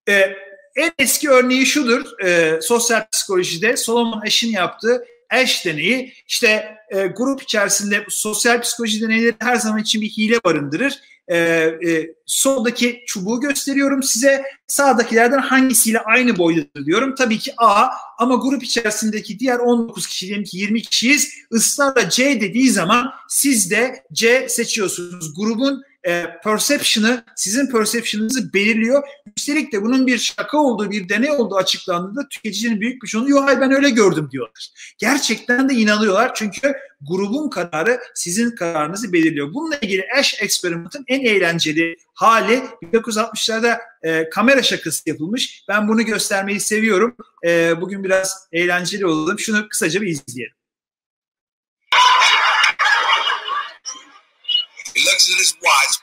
Ee, 0.10 0.36
en 0.76 0.92
eski 0.98 1.30
örneği 1.30 1.66
şudur. 1.66 2.20
E, 2.26 2.60
sosyal 2.62 3.06
psikolojide 3.12 3.78
Solomon 3.78 4.22
Ash'in 4.22 4.52
yaptığı 4.52 5.06
Ash 5.30 5.66
deneyi 5.66 6.14
işte 6.28 6.78
e, 6.90 7.08
grup 7.08 7.42
içerisinde 7.42 8.06
sosyal 8.10 8.62
psikoloji 8.62 9.02
deneyleri 9.02 9.36
her 9.40 9.56
zaman 9.56 9.80
için 9.80 10.02
bir 10.02 10.10
hile 10.10 10.44
barındırır. 10.44 11.00
E, 11.28 11.38
e, 11.38 12.14
soldaki 12.26 13.04
çubuğu 13.08 13.40
gösteriyorum 13.40 14.04
size. 14.04 14.44
Sağdakilerden 14.68 15.40
hangisiyle 15.40 16.00
aynı 16.00 16.38
boydadır 16.38 16.86
diyorum. 16.86 17.16
Tabii 17.16 17.40
ki 17.40 17.54
A 17.58 17.90
ama 18.18 18.36
grup 18.36 18.64
içerisindeki 18.64 19.40
diğer 19.40 19.60
19 19.60 20.08
kişi 20.08 20.28
diyelim 20.28 20.44
ki 20.44 20.58
20 20.58 20.82
kişiyiz. 20.82 21.34
Israrla 21.52 22.10
C 22.10 22.42
dediği 22.42 22.70
zaman 22.70 23.12
siz 23.30 23.72
de 23.72 24.04
C 24.14 24.50
seçiyorsunuz. 24.50 25.34
Grubun 25.36 25.82
e, 26.08 26.26
perception'ı, 26.44 27.24
sizin 27.36 27.72
perception'ınızı 27.72 28.54
belirliyor. 28.54 29.04
Üstelik 29.38 29.74
de 29.74 29.82
bunun 29.82 30.08
bir 30.08 30.18
şaka 30.18 30.58
olduğu, 30.58 30.92
bir 30.92 31.10
deney 31.10 31.32
olduğu 31.32 31.56
açıklandığında 31.56 32.28
tüketicinin 32.30 32.82
büyük 32.82 33.04
bir 33.04 33.08
çoğunluğu 33.08 33.30
yok 33.30 33.44
hayır 33.48 33.62
ben 33.62 33.72
öyle 33.72 33.90
gördüm 33.90 34.30
diyorlar. 34.32 34.70
Gerçekten 34.98 35.70
de 35.70 35.74
inanıyorlar 35.74 36.32
çünkü 36.36 36.74
grubun 37.02 37.50
kararı 37.50 38.00
sizin 38.16 38.56
kararınızı 38.56 39.14
belirliyor. 39.14 39.54
Bununla 39.54 39.78
ilgili 39.78 40.06
Ash 40.20 40.42
Experiment'ın 40.42 41.04
en 41.08 41.26
eğlenceli 41.26 41.98
hali 42.14 42.64
1960'larda 42.84 43.78
e, 44.04 44.30
kamera 44.30 44.64
şakası 44.64 45.10
yapılmış. 45.10 45.66
Ben 45.68 45.88
bunu 45.88 46.02
göstermeyi 46.06 46.60
seviyorum. 46.60 47.16
E, 47.46 47.82
bugün 47.82 48.04
biraz 48.04 48.48
eğlenceli 48.52 49.06
olalım. 49.06 49.40
Şunu 49.40 49.70
kısaca 49.70 50.02
bir 50.02 50.08
izleyelim. 50.08 50.61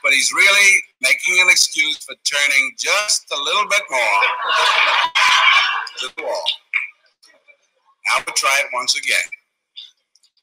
But 0.03 0.13
he's 0.13 0.31
really 0.33 0.69
making 1.01 1.39
an 1.41 1.49
excuse 1.49 1.97
for 2.03 2.15
turning 2.23 2.75
just 2.77 3.25
a 3.31 3.37
little 3.37 3.67
bit 3.67 3.81
more 3.89 4.21
to 5.97 6.09
the 6.15 6.23
wall. 6.23 6.43
Now 8.07 8.23
we'll 8.25 8.35
try 8.35 8.55
it 8.63 8.67
once 8.73 8.97
again. 8.97 9.29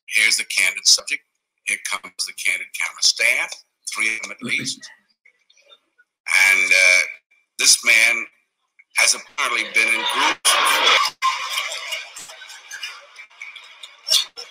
Here's 0.07 0.37
the 0.37 0.45
candid 0.45 0.87
subject. 0.87 1.23
Here 1.65 1.79
comes 1.91 2.27
the 2.27 2.33
candid 2.35 2.69
camera 2.79 3.03
staff, 3.03 3.51
three 3.93 4.15
of 4.15 4.23
them 4.23 4.31
at 4.33 4.43
least. 4.43 4.81
And 6.51 6.73
uh, 6.73 7.03
this 7.59 7.85
man 7.85 8.27
has 8.97 9.15
apparently 9.15 9.65
been 9.75 9.89
in 9.89 10.05
groups 10.15 11.16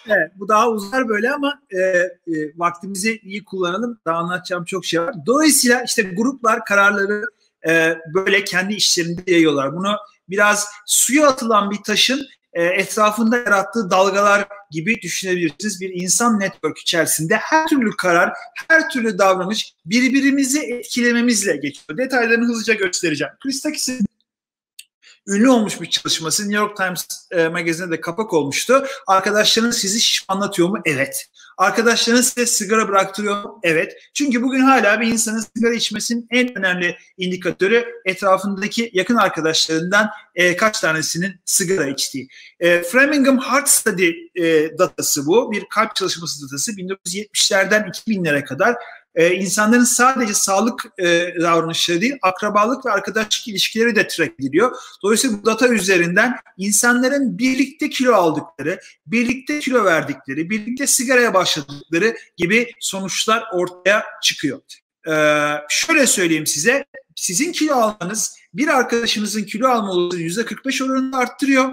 Evet, 0.08 0.32
bu 0.36 0.48
daha 0.48 0.70
uzar 0.70 1.10
böyle 1.10 1.32
ama 1.32 1.60
e, 1.72 1.78
e, 1.78 2.12
vaktimizi 2.56 3.20
iyi 3.24 3.44
kullanalım. 3.44 4.00
Daha 4.06 4.18
anlatacağım 4.18 4.66
çok 4.66 4.86
şey 4.86 5.02
var. 5.02 5.16
Dolayısıyla 5.26 5.84
işte 5.84 6.02
gruplar 6.02 6.66
kararları 6.66 7.24
e, 7.68 7.98
böyle 8.14 8.44
kendi 8.44 8.74
işlerinde 8.74 9.32
yayıyorlar. 9.32 9.76
Bunu 9.76 9.96
biraz 10.30 10.68
suya 10.86 11.28
atılan 11.28 11.72
bir 11.72 11.84
taşın 11.84 12.22
e, 12.54 12.64
etrafında 12.64 13.38
yarattığı 13.38 13.90
dalgalar 13.90 14.48
gibi 14.72 15.02
düşünebilirsiniz. 15.02 15.82
Bir 15.82 16.02
insan 16.02 16.40
network 16.40 16.78
içerisinde 16.78 17.36
her 17.36 17.68
türlü 17.68 17.96
karar, 17.98 18.34
her 18.70 18.90
türlü 18.90 19.18
davranış 19.18 19.74
birbirimizi 19.86 20.60
etkilememizle 20.60 21.56
geçiyor. 21.56 21.98
Detaylarını 21.98 22.46
hızlıca 22.46 22.74
göstereceğim. 22.74 23.34
Christakis'in 23.44 24.06
ünlü 25.28 25.50
olmuş 25.50 25.82
bir 25.82 25.90
çalışması. 25.90 26.44
New 26.44 26.58
York 26.58 26.78
Times 26.78 27.08
e, 27.32 27.48
magazine 27.48 27.92
de 27.92 28.02
kapak 28.02 28.34
olmuştu. 28.34 28.86
Arkadaşlarınız 29.08 29.78
sizi 29.78 30.02
şişmanlatıyor 30.02 30.70
mu? 30.70 30.78
Evet. 30.86 31.28
Arkadaşlarınız 31.58 32.28
size 32.28 32.46
sigara 32.46 32.88
bıraktırıyor 32.88 33.44
mu? 33.44 33.60
Evet. 33.64 33.94
Çünkü 34.14 34.42
bugün 34.42 34.60
hala 34.60 35.02
bir 35.02 35.08
insanın 35.08 35.46
sigara 35.56 35.74
içmesinin 35.74 36.28
en 36.32 36.58
önemli 36.58 36.98
indikatörü 37.18 37.86
etrafındaki 38.06 38.90
yakın 38.94 39.16
arkadaşlarından 39.16 40.10
e, 40.36 40.56
kaç 40.56 40.80
tanesinin 40.80 41.40
sigara 41.46 41.88
içtiği. 41.88 42.28
E, 42.60 42.84
Framingham 42.84 43.40
Heart 43.40 43.70
Study 43.70 44.12
e, 44.36 44.78
datası 44.78 45.26
bu. 45.26 45.52
Bir 45.52 45.66
kalp 45.70 45.96
çalışması 45.96 46.48
datası. 46.48 46.72
1970'lerden 46.72 47.90
2000'lere 47.90 48.44
kadar 48.44 48.76
e, 49.16 49.36
insanların 49.36 49.84
sadece 49.84 50.34
sağlık 50.34 50.86
e, 50.98 51.34
davranışları 51.42 52.02
değil, 52.02 52.16
akrabalık 52.22 52.86
ve 52.86 52.92
arkadaşlık 52.92 53.48
ilişkileri 53.48 53.96
de 53.96 54.08
track 54.08 54.34
ediliyor. 54.40 54.76
Dolayısıyla 55.04 55.38
bu 55.38 55.46
data 55.46 55.68
üzerinden 55.68 56.36
insanların 56.58 57.38
birlikte 57.38 57.90
kilo 57.90 58.14
aldıkları, 58.14 58.80
birlikte 59.08 59.60
kilo 59.60 59.86
verdikleri, 59.86 60.50
birlikte 60.50 60.88
sigaraya 60.88 61.34
başladıkları 61.34 62.18
gibi 62.38 62.72
sonuçlar 62.80 63.44
ortaya 63.54 64.06
çıkıyor. 64.24 64.62
Ee, 65.08 65.54
şöyle 65.70 66.08
söyleyeyim 66.08 66.48
size, 66.48 66.86
sizin 67.16 67.52
kilo 67.52 67.76
almanız 67.76 68.38
bir 68.54 68.68
arkadaşınızın 68.68 69.44
kilo 69.44 69.68
alma 69.68 69.92
olasılığını 69.92 70.24
%45 70.24 70.84
oranında 70.84 71.18
arttırıyor. 71.18 71.72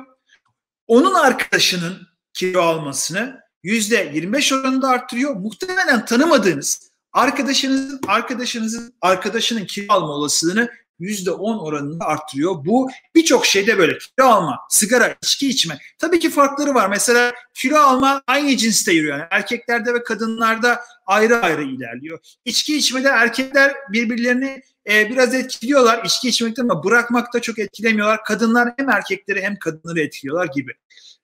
Onun 0.87 1.15
arkadaşının 1.15 2.09
kilo 2.35 2.61
almasını 2.61 3.41
%25 3.65 4.55
oranında 4.55 4.89
arttırıyor. 4.89 5.37
Muhtemelen 5.37 6.05
tanımadığınız 6.05 6.92
arkadaşınızın 7.13 8.01
arkadaşınızın 8.07 8.95
arkadaşının 9.01 9.65
kilo 9.65 9.93
alma 9.93 10.13
olasılığını 10.13 10.71
%10 11.03 11.59
oranında 11.59 12.05
arttırıyor. 12.05 12.65
Bu 12.65 12.91
birçok 13.15 13.47
şeyde 13.47 13.79
böyle 13.79 13.99
kilo 13.99 14.27
alma, 14.27 14.59
sigara, 14.71 15.15
içki 15.23 15.49
içme. 15.49 15.79
Tabii 15.99 16.19
ki 16.19 16.31
farkları 16.31 16.75
var. 16.75 16.89
Mesela 16.89 17.33
kilo 17.55 17.79
alma 17.79 18.23
aynı 18.27 18.57
cinste 18.57 18.93
yürüyor. 18.93 19.19
Yani 19.19 19.29
erkeklerde 19.31 19.95
ve 19.95 20.03
kadınlarda 20.05 20.81
ayrı 21.07 21.37
ayrı 21.37 21.63
ilerliyor. 21.63 22.19
İçki 22.45 22.77
içmede 22.77 23.09
erkekler 23.09 23.75
birbirlerini 23.93 24.63
e, 24.91 25.11
biraz 25.11 25.35
etkiliyorlar 25.35 26.05
içki 26.05 26.29
içmekten 26.29 26.63
ama 26.63 26.85
bırakmakta 26.85 27.41
çok 27.41 27.59
etkilemiyorlar. 27.59 28.25
Kadınlar 28.25 28.69
hem 28.77 28.91
erkekleri 28.91 29.43
hem 29.43 29.57
kadınları 29.59 30.01
etkiliyorlar 30.01 30.47
gibi. 30.47 30.73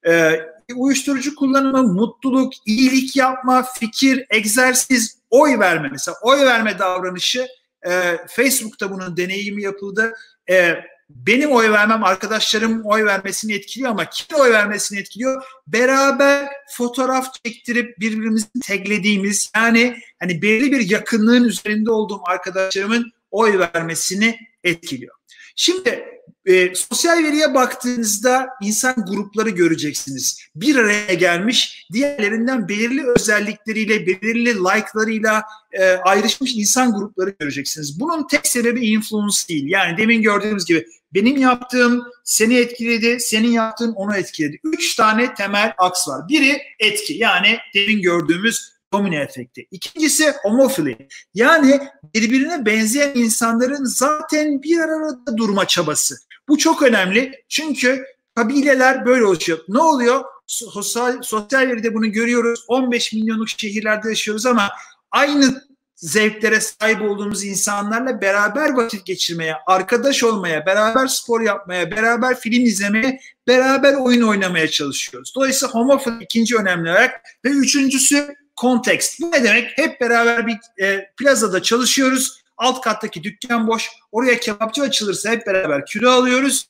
E, 0.06 0.40
uyuşturucu 0.74 1.34
kullanımı, 1.34 1.82
mutluluk, 1.82 2.52
iyilik 2.66 3.16
yapma, 3.16 3.62
fikir, 3.62 4.26
egzersiz, 4.30 5.18
oy 5.30 5.58
verme 5.58 5.88
mesela 5.92 6.16
oy 6.22 6.46
verme 6.46 6.78
davranışı 6.78 7.46
e, 7.88 8.26
Facebook'ta 8.28 8.90
bunun 8.90 9.16
deneyimi 9.16 9.62
yapıldı. 9.62 10.12
E, 10.50 10.74
benim 11.10 11.52
oy 11.52 11.70
vermem 11.70 12.04
arkadaşlarım 12.04 12.82
oy 12.84 13.04
vermesini 13.04 13.54
etkiliyor 13.54 13.90
ama 13.90 14.10
kim 14.10 14.40
oy 14.40 14.52
vermesini 14.52 14.98
etkiliyor? 14.98 15.42
Beraber 15.66 16.48
fotoğraf 16.76 17.44
çektirip 17.44 18.00
birbirimizi 18.00 18.46
teglediğimiz 18.66 19.50
yani 19.56 19.96
hani 20.20 20.42
belli 20.42 20.72
bir 20.72 20.90
yakınlığın 20.90 21.44
üzerinde 21.44 21.90
olduğum 21.90 22.20
arkadaşlarımın 22.24 23.12
oy 23.30 23.58
vermesini 23.58 24.38
etkiliyor. 24.64 25.17
Şimdi 25.60 26.04
e, 26.46 26.74
sosyal 26.74 27.24
veriye 27.24 27.54
baktığınızda 27.54 28.48
insan 28.62 28.94
grupları 28.94 29.50
göreceksiniz. 29.50 30.40
Bir 30.54 30.76
araya 30.76 31.14
gelmiş, 31.14 31.86
diğerlerinden 31.92 32.68
belirli 32.68 33.06
özellikleriyle, 33.06 34.06
belirli 34.06 34.54
like'larıyla 34.54 35.42
e, 35.72 35.84
ayrışmış 35.84 36.54
insan 36.54 36.92
grupları 36.92 37.34
göreceksiniz. 37.38 38.00
Bunun 38.00 38.26
tek 38.26 38.46
sebebi 38.46 38.86
influence 38.86 39.38
değil. 39.48 39.64
Yani 39.68 39.98
demin 39.98 40.22
gördüğümüz 40.22 40.64
gibi 40.64 40.86
benim 41.14 41.36
yaptığım 41.36 42.04
seni 42.24 42.56
etkiledi, 42.56 43.20
senin 43.20 43.50
yaptığın 43.50 43.92
onu 43.92 44.16
etkiledi. 44.16 44.60
Üç 44.64 44.94
tane 44.94 45.34
temel 45.34 45.72
aks 45.78 46.08
var. 46.08 46.28
Biri 46.28 46.62
etki 46.78 47.14
yani 47.14 47.58
demin 47.74 48.02
gördüğümüz 48.02 48.77
domino 48.92 49.16
efekti. 49.16 49.66
İkincisi 49.70 50.32
homofili. 50.42 51.08
Yani 51.34 51.80
birbirine 52.14 52.66
benzeyen 52.66 53.14
insanların 53.14 53.84
zaten 53.84 54.62
bir 54.62 54.78
arada 54.78 55.36
durma 55.36 55.66
çabası. 55.66 56.16
Bu 56.48 56.58
çok 56.58 56.82
önemli 56.82 57.44
çünkü 57.48 58.04
kabileler 58.34 59.06
böyle 59.06 59.24
oluşuyor. 59.24 59.58
Ne 59.68 59.78
oluyor? 59.78 60.24
Sosyal, 60.46 61.22
sosyal 61.22 61.60
veride 61.60 61.94
bunu 61.94 62.12
görüyoruz. 62.12 62.64
15 62.68 63.12
milyonluk 63.12 63.48
şehirlerde 63.48 64.08
yaşıyoruz 64.08 64.46
ama 64.46 64.70
aynı 65.10 65.68
zevklere 65.98 66.60
sahip 66.60 67.02
olduğumuz 67.02 67.44
insanlarla 67.44 68.20
beraber 68.20 68.70
vakit 68.70 69.06
geçirmeye, 69.06 69.54
arkadaş 69.66 70.24
olmaya, 70.24 70.66
beraber 70.66 71.06
spor 71.06 71.40
yapmaya, 71.40 71.90
beraber 71.90 72.40
film 72.40 72.64
izlemeye, 72.64 73.20
beraber 73.48 73.94
oyun 73.94 74.22
oynamaya 74.22 74.68
çalışıyoruz. 74.68 75.32
Dolayısıyla 75.36 75.74
homofil 75.74 76.20
ikinci 76.20 76.56
önemli 76.56 76.90
olarak 76.90 77.20
ve 77.44 77.48
üçüncüsü 77.48 78.34
kontekst. 78.58 79.20
Bu 79.20 79.32
ne 79.32 79.44
demek? 79.44 79.78
Hep 79.78 80.00
beraber 80.00 80.46
bir 80.46 80.82
e, 80.82 81.10
plazada 81.16 81.62
çalışıyoruz. 81.62 82.42
Alt 82.56 82.80
kattaki 82.80 83.24
dükkan 83.24 83.68
boş. 83.68 83.90
Oraya 84.12 84.40
kebapçı 84.40 84.82
açılırsa 84.82 85.30
hep 85.30 85.46
beraber 85.46 85.86
kilo 85.86 86.10
alıyoruz. 86.10 86.68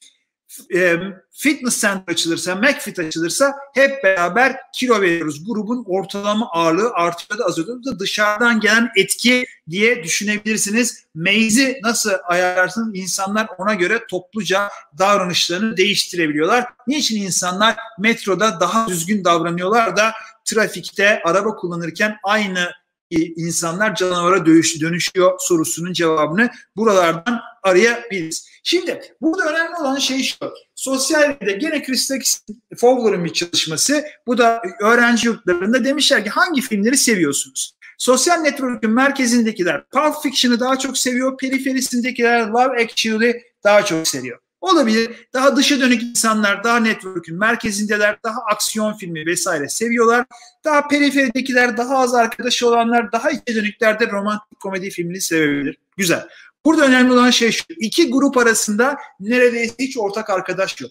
E, 0.75 0.97
fitness 1.33 1.81
center 1.81 2.13
açılırsa, 2.13 2.55
McFit 2.55 2.99
açılırsa 2.99 3.55
hep 3.75 4.05
beraber 4.05 4.57
kilo 4.75 5.01
veriyoruz. 5.01 5.47
Grubun 5.47 5.85
ortalama 5.87 6.51
ağırlığı 6.51 6.91
artıyor 6.91 7.39
da 7.39 7.45
azalıyor 7.45 7.85
da 7.85 7.99
dışarıdan 7.99 8.61
gelen 8.61 8.91
etki 8.97 9.47
diye 9.71 10.03
düşünebilirsiniz. 10.03 11.05
Maze'i 11.15 11.81
nasıl 11.83 12.11
ayarlarsınız? 12.25 12.97
İnsanlar 12.97 13.49
ona 13.59 13.75
göre 13.75 14.07
topluca 14.11 14.69
davranışlarını 14.99 15.77
değiştirebiliyorlar. 15.77 16.65
Niçin 16.87 17.23
insanlar 17.23 17.77
metroda 17.99 18.61
daha 18.61 18.89
düzgün 18.89 19.25
davranıyorlar 19.25 19.97
da 19.97 20.13
trafikte 20.49 21.23
araba 21.25 21.57
kullanırken 21.57 22.17
aynı 22.25 22.71
insanlar 23.11 23.95
canavara 23.95 24.47
dönüşüyor 24.81 25.33
sorusunun 25.39 25.93
cevabını 25.93 26.51
buralardan 26.77 27.41
arayabiliriz. 27.63 28.49
Şimdi 28.63 29.01
burada 29.21 29.51
önemli 29.51 29.77
olan 29.77 29.99
şey 29.99 30.23
şu. 30.23 30.53
Sosyal 30.75 31.29
medyada 31.29 31.53
gene 31.53 31.83
Chris 31.83 32.43
Fowler'ın 32.77 33.25
bir 33.25 33.33
çalışması. 33.33 34.05
Bu 34.27 34.39
da 34.39 34.63
öğrenci 34.83 35.27
yurtlarında 35.27 35.85
demişler 35.85 36.25
ki 36.25 36.31
hangi 36.31 36.61
filmleri 36.61 36.97
seviyorsunuz? 36.97 37.75
Sosyal 37.99 38.37
network'ün 38.37 38.91
merkezindekiler 38.91 39.85
Pulp 39.85 40.23
Fiction'ı 40.23 40.61
daha 40.61 40.79
çok 40.79 40.99
seviyor. 40.99 41.39
Periferisindekiler 41.39 42.47
Love 42.47 42.85
Actually 42.85 43.43
daha 43.65 43.85
çok 43.85 44.09
seviyor. 44.09 44.39
Olabilir. 44.61 45.29
Daha 45.33 45.57
dışa 45.57 45.81
dönük 45.81 46.03
insanlar 46.03 46.65
daha 46.65 46.81
network'ün 46.81 47.39
merkezindeler, 47.39 48.19
daha 48.25 48.41
aksiyon 48.53 48.93
filmi 48.93 49.27
vesaire 49.27 49.69
seviyorlar. 49.69 50.27
Daha 50.65 50.89
periferidekiler, 50.89 51.77
daha 51.77 51.99
az 51.99 52.15
arkadaşı 52.15 52.69
olanlar, 52.69 53.13
daha 53.13 53.31
içe 53.31 53.55
dönükler 53.55 54.01
de 54.01 54.11
romantik 54.11 54.61
komedi 54.61 54.91
filmini 54.91 55.21
sevebilir. 55.21 55.79
Güzel. 55.97 56.29
Burada 56.65 56.87
önemli 56.87 57.13
olan 57.13 57.31
şey 57.31 57.53
şu. 57.53 57.65
İki 57.69 58.11
grup 58.11 58.37
arasında 58.37 58.97
neredeyse 59.21 59.75
hiç 59.79 59.99
ortak 59.99 60.31
arkadaş 60.31 60.81
yok. 60.81 60.91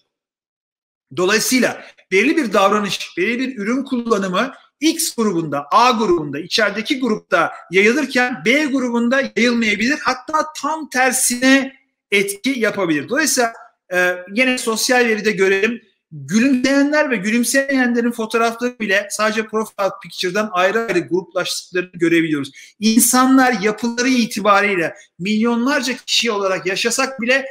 Dolayısıyla 1.18 1.84
belirli 2.12 2.38
bir 2.38 2.54
davranış, 2.54 3.18
belirli 3.18 3.48
bir 3.48 3.58
ürün 3.58 3.84
kullanımı 3.84 4.54
X 4.80 5.16
grubunda, 5.16 5.66
A 5.72 5.92
grubunda, 5.92 6.40
içerideki 6.40 7.00
grupta 7.00 7.52
yayılırken 7.72 8.42
B 8.46 8.66
grubunda 8.66 9.22
yayılmayabilir. 9.36 10.00
Hatta 10.00 10.46
tam 10.62 10.90
tersine 10.90 11.74
etki 12.12 12.60
yapabilir. 12.60 13.10
Dolayısıyla 13.10 13.54
e, 13.94 14.16
yine 14.34 14.58
sosyal 14.58 15.06
veride 15.06 15.32
görelim. 15.32 15.82
Gülümseyenler 16.12 17.12
ve 17.12 17.16
gülümsemeyenlerin 17.16 18.12
fotoğrafları 18.12 18.80
bile 18.80 19.08
sadece 19.12 19.46
profile 19.46 19.90
picture'dan 20.04 20.50
ayrı 20.52 20.80
ayrı 20.80 21.00
gruplaştıklarını 21.00 21.92
görebiliyoruz. 21.94 22.52
İnsanlar 22.80 23.62
yapıları 23.62 24.10
itibariyle 24.10 24.94
milyonlarca 25.20 25.98
kişi 25.98 26.32
olarak 26.32 26.66
yaşasak 26.66 27.22
bile 27.22 27.46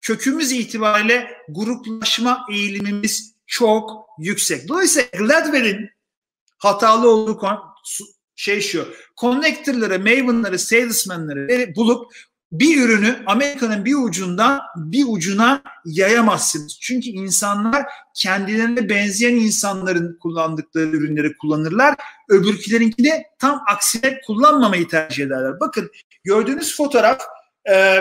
kökümüz 0.00 0.52
itibariyle 0.52 1.30
gruplaşma 1.48 2.46
eğilimimiz 2.50 3.34
çok 3.46 4.06
yüksek. 4.18 4.68
Dolayısıyla 4.68 5.08
Gladwell'in 5.18 5.90
hatalı 6.58 7.10
olduğu 7.10 7.40
şey 8.36 8.60
şu. 8.60 8.94
Connector'ları, 9.20 9.98
Maven'ları, 9.98 10.58
Salesman'ları 10.58 11.76
bulup 11.76 12.12
bir 12.52 12.82
ürünü 12.82 13.16
Amerika'nın 13.26 13.84
bir 13.84 13.94
ucundan 13.94 14.60
bir 14.76 15.04
ucuna 15.08 15.62
yayamazsınız. 15.84 16.78
Çünkü 16.80 17.08
insanlar 17.08 17.86
kendilerine 18.14 18.88
benzeyen 18.88 19.34
insanların 19.34 20.18
kullandıkları 20.22 20.86
ürünleri 20.86 21.36
kullanırlar. 21.36 21.94
Öbürkülerinki 22.28 23.04
de 23.04 23.24
tam 23.38 23.62
aksine 23.72 24.20
kullanmamayı 24.26 24.88
tercih 24.88 25.24
ederler. 25.26 25.60
Bakın 25.60 25.90
gördüğünüz 26.24 26.76
fotoğraf 26.76 27.20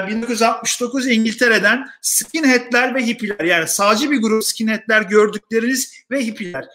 1969 0.07 1.07
İngiltere'den 1.07 1.87
skinheadler 2.01 2.95
ve 2.95 3.07
hippiler 3.07 3.45
yani 3.45 3.67
sağcı 3.67 4.11
bir 4.11 4.21
grup 4.21 4.45
skinheadler 4.45 5.01
gördükleriniz 5.01 5.93
ve 6.11 6.25
hippiler. 6.25 6.65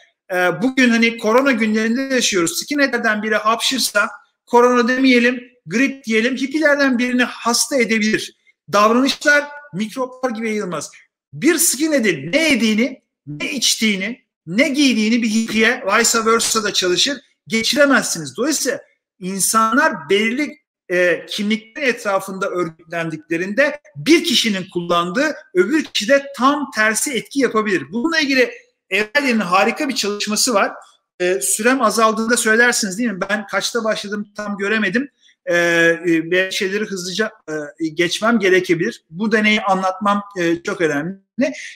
Bugün 0.63 0.91
hani 0.91 1.19
korona 1.19 1.53
günlerinde 1.53 2.15
yaşıyoruz. 2.15 2.59
Skinheadlerden 2.61 3.23
biri 3.23 3.37
hapşırsa 3.37 4.11
korona 4.47 4.89
demeyelim 4.89 5.52
grip 5.66 6.05
diyelim 6.05 6.37
hippilerden 6.37 6.98
birini 6.98 7.25
hasta 7.25 7.77
edebilir. 7.77 8.37
Davranışlar 8.72 9.48
mikroplar 9.75 10.31
gibi 10.31 10.48
yayılmaz. 10.48 10.90
Bir 11.33 11.59
skinhead'in 11.59 12.33
ne 12.33 12.51
yediğini, 12.51 13.03
ne 13.27 13.53
içtiğini, 13.53 14.22
ne 14.46 14.68
giydiğini 14.68 15.22
bir 15.22 15.31
hippiye 15.31 15.85
vice 15.87 16.25
versa 16.25 16.64
da 16.64 16.72
çalışır 16.72 17.18
geçiremezsiniz. 17.46 18.37
Dolayısıyla 18.37 18.81
insanlar 19.18 20.11
belirli 20.11 20.59
e, 20.88 21.27
kimliklerin 21.27 21.87
etrafında 21.87 22.48
örgütlendiklerinde 22.48 23.81
bir 23.96 24.25
kişinin 24.25 24.66
kullandığı 24.72 25.35
öbür 25.55 25.85
kişide 25.85 26.27
tam 26.37 26.70
tersi 26.70 27.12
etki 27.12 27.40
yapabilir. 27.40 27.83
Bununla 27.92 28.20
ilgili 28.20 28.53
Evrel'in 28.90 29.40
harika 29.40 29.88
bir 29.88 29.94
çalışması 29.94 30.55
var. 30.55 30.72
E, 31.20 31.40
sürem 31.40 31.83
azaldığında 31.83 32.37
söylersiniz 32.37 32.98
değil 32.98 33.11
mi? 33.11 33.20
Ben 33.31 33.46
kaçta 33.46 33.85
başladım 33.85 34.29
tam 34.37 34.57
göremedim 34.57 35.09
e, 35.46 35.57
ve 36.05 36.50
şeyleri 36.50 36.85
hızlıca 36.85 37.31
e, 37.81 37.88
geçmem 37.88 38.38
gerekebilir. 38.38 39.05
Bu 39.11 39.33
deneyi 39.33 39.62
anlatmam 39.62 40.22
e, 40.38 40.62
çok 40.62 40.81
önemli. 40.81 41.18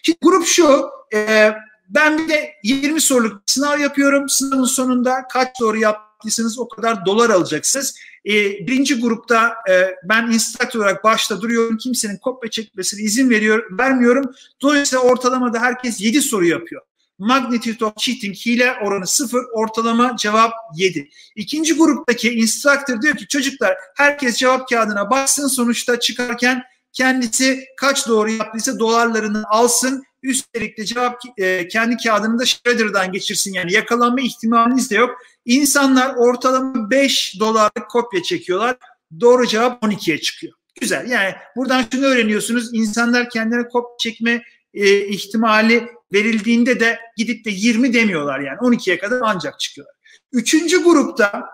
Şimdi 0.02 0.18
grup 0.22 0.46
şu, 0.46 0.90
e, 1.14 1.52
ben 1.88 2.18
bir 2.18 2.28
de 2.28 2.50
20 2.62 3.00
soruluk 3.00 3.42
sınav 3.46 3.78
yapıyorum. 3.78 4.28
Sınavın 4.28 4.64
sonunda 4.64 5.28
kaç 5.32 5.48
soru 5.58 5.76
yaptıysanız 5.76 6.58
o 6.58 6.68
kadar 6.68 7.06
dolar 7.06 7.30
alacaksınız. 7.30 7.98
E, 8.26 8.32
birinci 8.66 9.00
grupta 9.00 9.54
e, 9.70 9.94
ben 10.04 10.30
instruktör 10.30 10.80
olarak 10.80 11.04
başta 11.04 11.40
duruyorum. 11.40 11.76
Kimsenin 11.76 12.16
kopya 12.16 12.50
çekmesine 12.50 13.02
izin 13.02 13.30
veriyor, 13.30 13.78
vermiyorum. 13.78 14.34
Dolayısıyla 14.62 15.04
ortalamada 15.04 15.60
herkes 15.60 16.00
7 16.00 16.22
soru 16.22 16.44
yapıyor. 16.44 16.82
Magnitude 17.18 17.84
of 17.84 17.96
cheating 17.96 18.36
hile 18.36 18.74
oranı 18.84 19.06
0, 19.06 19.44
ortalama 19.52 20.16
cevap 20.16 20.52
7. 20.76 21.08
İkinci 21.36 21.74
gruptaki 21.74 22.34
instructor 22.34 23.02
diyor 23.02 23.16
ki 23.16 23.28
çocuklar 23.28 23.76
herkes 23.96 24.36
cevap 24.36 24.68
kağıdına 24.68 25.10
baksın 25.10 25.48
sonuçta 25.48 26.00
çıkarken 26.00 26.62
Kendisi 26.96 27.64
kaç 27.76 28.08
doğru 28.08 28.30
yaptıysa 28.30 28.78
dolarlarını 28.78 29.44
alsın. 29.48 30.04
Üstelik 30.22 30.78
de 30.78 30.84
cevap 30.84 31.20
e, 31.38 31.68
kendi 31.68 31.96
kağıdını 31.96 32.38
da 32.38 32.46
Shredder'dan 32.46 33.12
geçirsin. 33.12 33.52
Yani 33.52 33.72
yakalanma 33.72 34.20
ihtimaliniz 34.20 34.90
de 34.90 34.94
yok. 34.94 35.10
İnsanlar 35.44 36.14
ortalama 36.16 36.90
5 36.90 37.40
dolarlık 37.40 37.90
kopya 37.90 38.22
çekiyorlar. 38.22 38.76
Doğru 39.20 39.46
cevap 39.46 39.82
12'ye 39.82 40.20
çıkıyor. 40.20 40.52
Güzel. 40.80 41.10
Yani 41.10 41.34
buradan 41.56 41.84
şunu 41.92 42.06
öğreniyorsunuz. 42.06 42.74
İnsanlar 42.74 43.30
kendine 43.30 43.68
kopya 43.68 43.96
çekme 43.98 44.42
e, 44.74 45.06
ihtimali 45.06 45.88
verildiğinde 46.12 46.80
de 46.80 46.98
gidip 47.16 47.44
de 47.44 47.50
20 47.50 47.92
demiyorlar 47.92 48.40
yani 48.40 48.58
12'ye 48.58 48.98
kadar 48.98 49.20
ancak 49.24 49.60
çıkıyorlar. 49.60 49.94
Üçüncü 50.32 50.84
grupta 50.84 51.44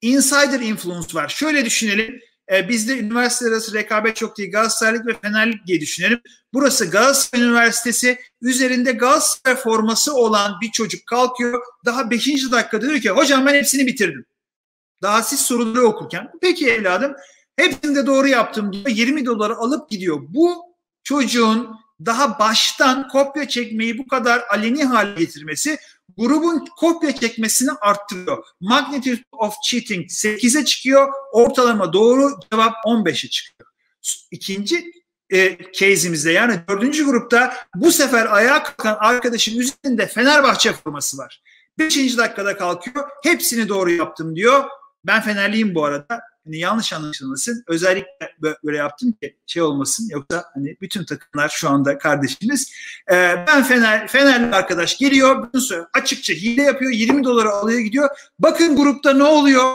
insider 0.00 0.60
influence 0.60 1.14
var. 1.14 1.28
Şöyle 1.28 1.64
düşünelim. 1.64 2.20
E, 2.52 2.68
bizde 2.68 2.98
üniversite 2.98 3.50
arası 3.50 3.74
rekabet 3.74 4.16
çok 4.16 4.38
değil. 4.38 4.52
Galatasaraylık 4.52 5.06
ve 5.06 5.18
Fenerlik 5.22 5.66
diye 5.66 5.80
düşünelim. 5.80 6.20
Burası 6.54 6.90
Galatasaray 6.90 7.46
Üniversitesi. 7.46 8.18
Üzerinde 8.42 8.92
Galatasaray 8.92 9.56
forması 9.56 10.14
olan 10.14 10.60
bir 10.62 10.70
çocuk 10.70 11.06
kalkıyor. 11.06 11.62
Daha 11.84 12.10
5. 12.10 12.26
dakikada 12.50 12.88
diyor 12.88 13.00
ki 13.00 13.10
hocam 13.10 13.46
ben 13.46 13.54
hepsini 13.54 13.86
bitirdim. 13.86 14.26
Daha 15.02 15.22
siz 15.22 15.40
soruları 15.40 15.86
okurken. 15.86 16.30
Peki 16.42 16.70
evladım 16.70 17.16
hepsini 17.56 17.96
de 17.96 18.06
doğru 18.06 18.28
yaptım 18.28 18.72
diyor. 18.72 18.88
20 18.88 19.26
doları 19.26 19.56
alıp 19.56 19.90
gidiyor. 19.90 20.18
Bu 20.28 20.62
çocuğun 21.04 21.76
daha 22.06 22.38
baştan 22.38 23.08
kopya 23.08 23.48
çekmeyi 23.48 23.98
bu 23.98 24.06
kadar 24.06 24.44
aleni 24.50 24.84
hale 24.84 25.14
getirmesi 25.14 25.78
grubun 26.18 26.66
kopya 26.76 27.14
çekmesini 27.14 27.70
arttırıyor. 27.72 28.44
Magnitude 28.60 29.24
of 29.32 29.54
cheating 29.64 30.06
8'e 30.06 30.64
çıkıyor. 30.64 31.08
Ortalama 31.32 31.92
doğru 31.92 32.40
cevap 32.52 32.74
15'e 32.86 33.28
çıkıyor. 33.30 33.70
İkinci 34.30 34.92
e, 35.32 35.58
case'imizde 35.72 36.32
yani 36.32 36.60
dördüncü 36.68 37.04
grupta 37.04 37.54
bu 37.74 37.92
sefer 37.92 38.26
ayağa 38.36 38.62
kalkan 38.62 38.96
arkadaşın 39.00 39.58
üzerinde 39.58 40.06
Fenerbahçe 40.06 40.72
forması 40.72 41.18
var. 41.18 41.42
Beşinci 41.78 42.16
dakikada 42.16 42.56
kalkıyor. 42.56 43.08
Hepsini 43.22 43.68
doğru 43.68 43.90
yaptım 43.90 44.36
diyor. 44.36 44.64
Ben 45.04 45.22
Fenerliyim 45.22 45.74
bu 45.74 45.84
arada 45.84 46.20
hani 46.46 46.58
yanlış 46.58 46.92
anlaşılmasın. 46.92 47.64
Özellikle 47.66 48.56
böyle 48.64 48.76
yaptım 48.76 49.12
ki 49.12 49.36
şey 49.46 49.62
olmasın. 49.62 50.08
Yoksa 50.10 50.44
hani 50.54 50.76
bütün 50.80 51.04
takımlar 51.04 51.48
şu 51.48 51.68
anda 51.68 51.98
kardeşimiz. 51.98 52.72
Ee, 53.10 53.44
ben 53.46 53.62
Fener, 53.62 54.08
Fenerli 54.08 54.54
arkadaş 54.54 54.98
geliyor. 54.98 55.48
Bunu 55.52 55.60
söylüyor. 55.60 55.88
Açıkça 55.94 56.34
hile 56.34 56.62
yapıyor. 56.62 56.92
20 56.92 57.24
dolara 57.24 57.50
alıyor 57.50 57.80
gidiyor. 57.80 58.08
Bakın 58.38 58.76
grupta 58.76 59.12
ne 59.12 59.24
oluyor? 59.24 59.74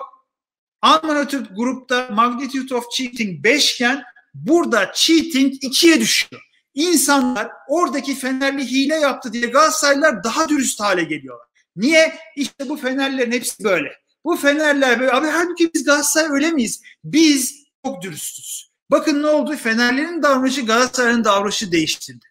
Unmonitored 0.86 1.46
grupta 1.56 2.08
magnitude 2.12 2.76
of 2.76 2.92
cheating 2.92 3.44
5 3.44 3.74
iken 3.76 4.04
burada 4.34 4.92
cheating 4.94 5.54
2'ye 5.54 6.00
düşüyor. 6.00 6.42
İnsanlar 6.74 7.52
oradaki 7.68 8.16
Fenerli 8.16 8.72
hile 8.72 8.96
yaptı 8.96 9.34
diye 9.34 9.48
Galatasaraylılar 9.48 10.24
daha 10.24 10.50
dürüst 10.50 10.80
hale 10.80 11.04
geliyorlar. 11.04 11.48
Niye? 11.76 12.16
İşte 12.36 12.70
bu 12.70 12.78
Fenerlerin 12.78 13.32
hepsi 13.32 13.64
böyle. 13.64 14.01
Bu 14.26 14.38
Fenerler 14.38 15.00
böyle. 15.00 15.12
Abi 15.12 15.28
halbuki 15.28 15.72
biz 15.74 15.84
Galatasaray 15.84 16.32
öyle 16.32 16.52
miyiz? 16.52 16.82
Biz 17.04 17.64
çok 17.86 18.02
dürüstüz. 18.02 18.72
Bakın 18.92 19.24
ne 19.24 19.28
oldu? 19.28 19.56
Fenerlerin 19.56 20.24
davranışı 20.24 20.66
Galatasaray'ın 20.66 21.24
davranışı 21.24 21.72
değiştirdi. 21.72 22.26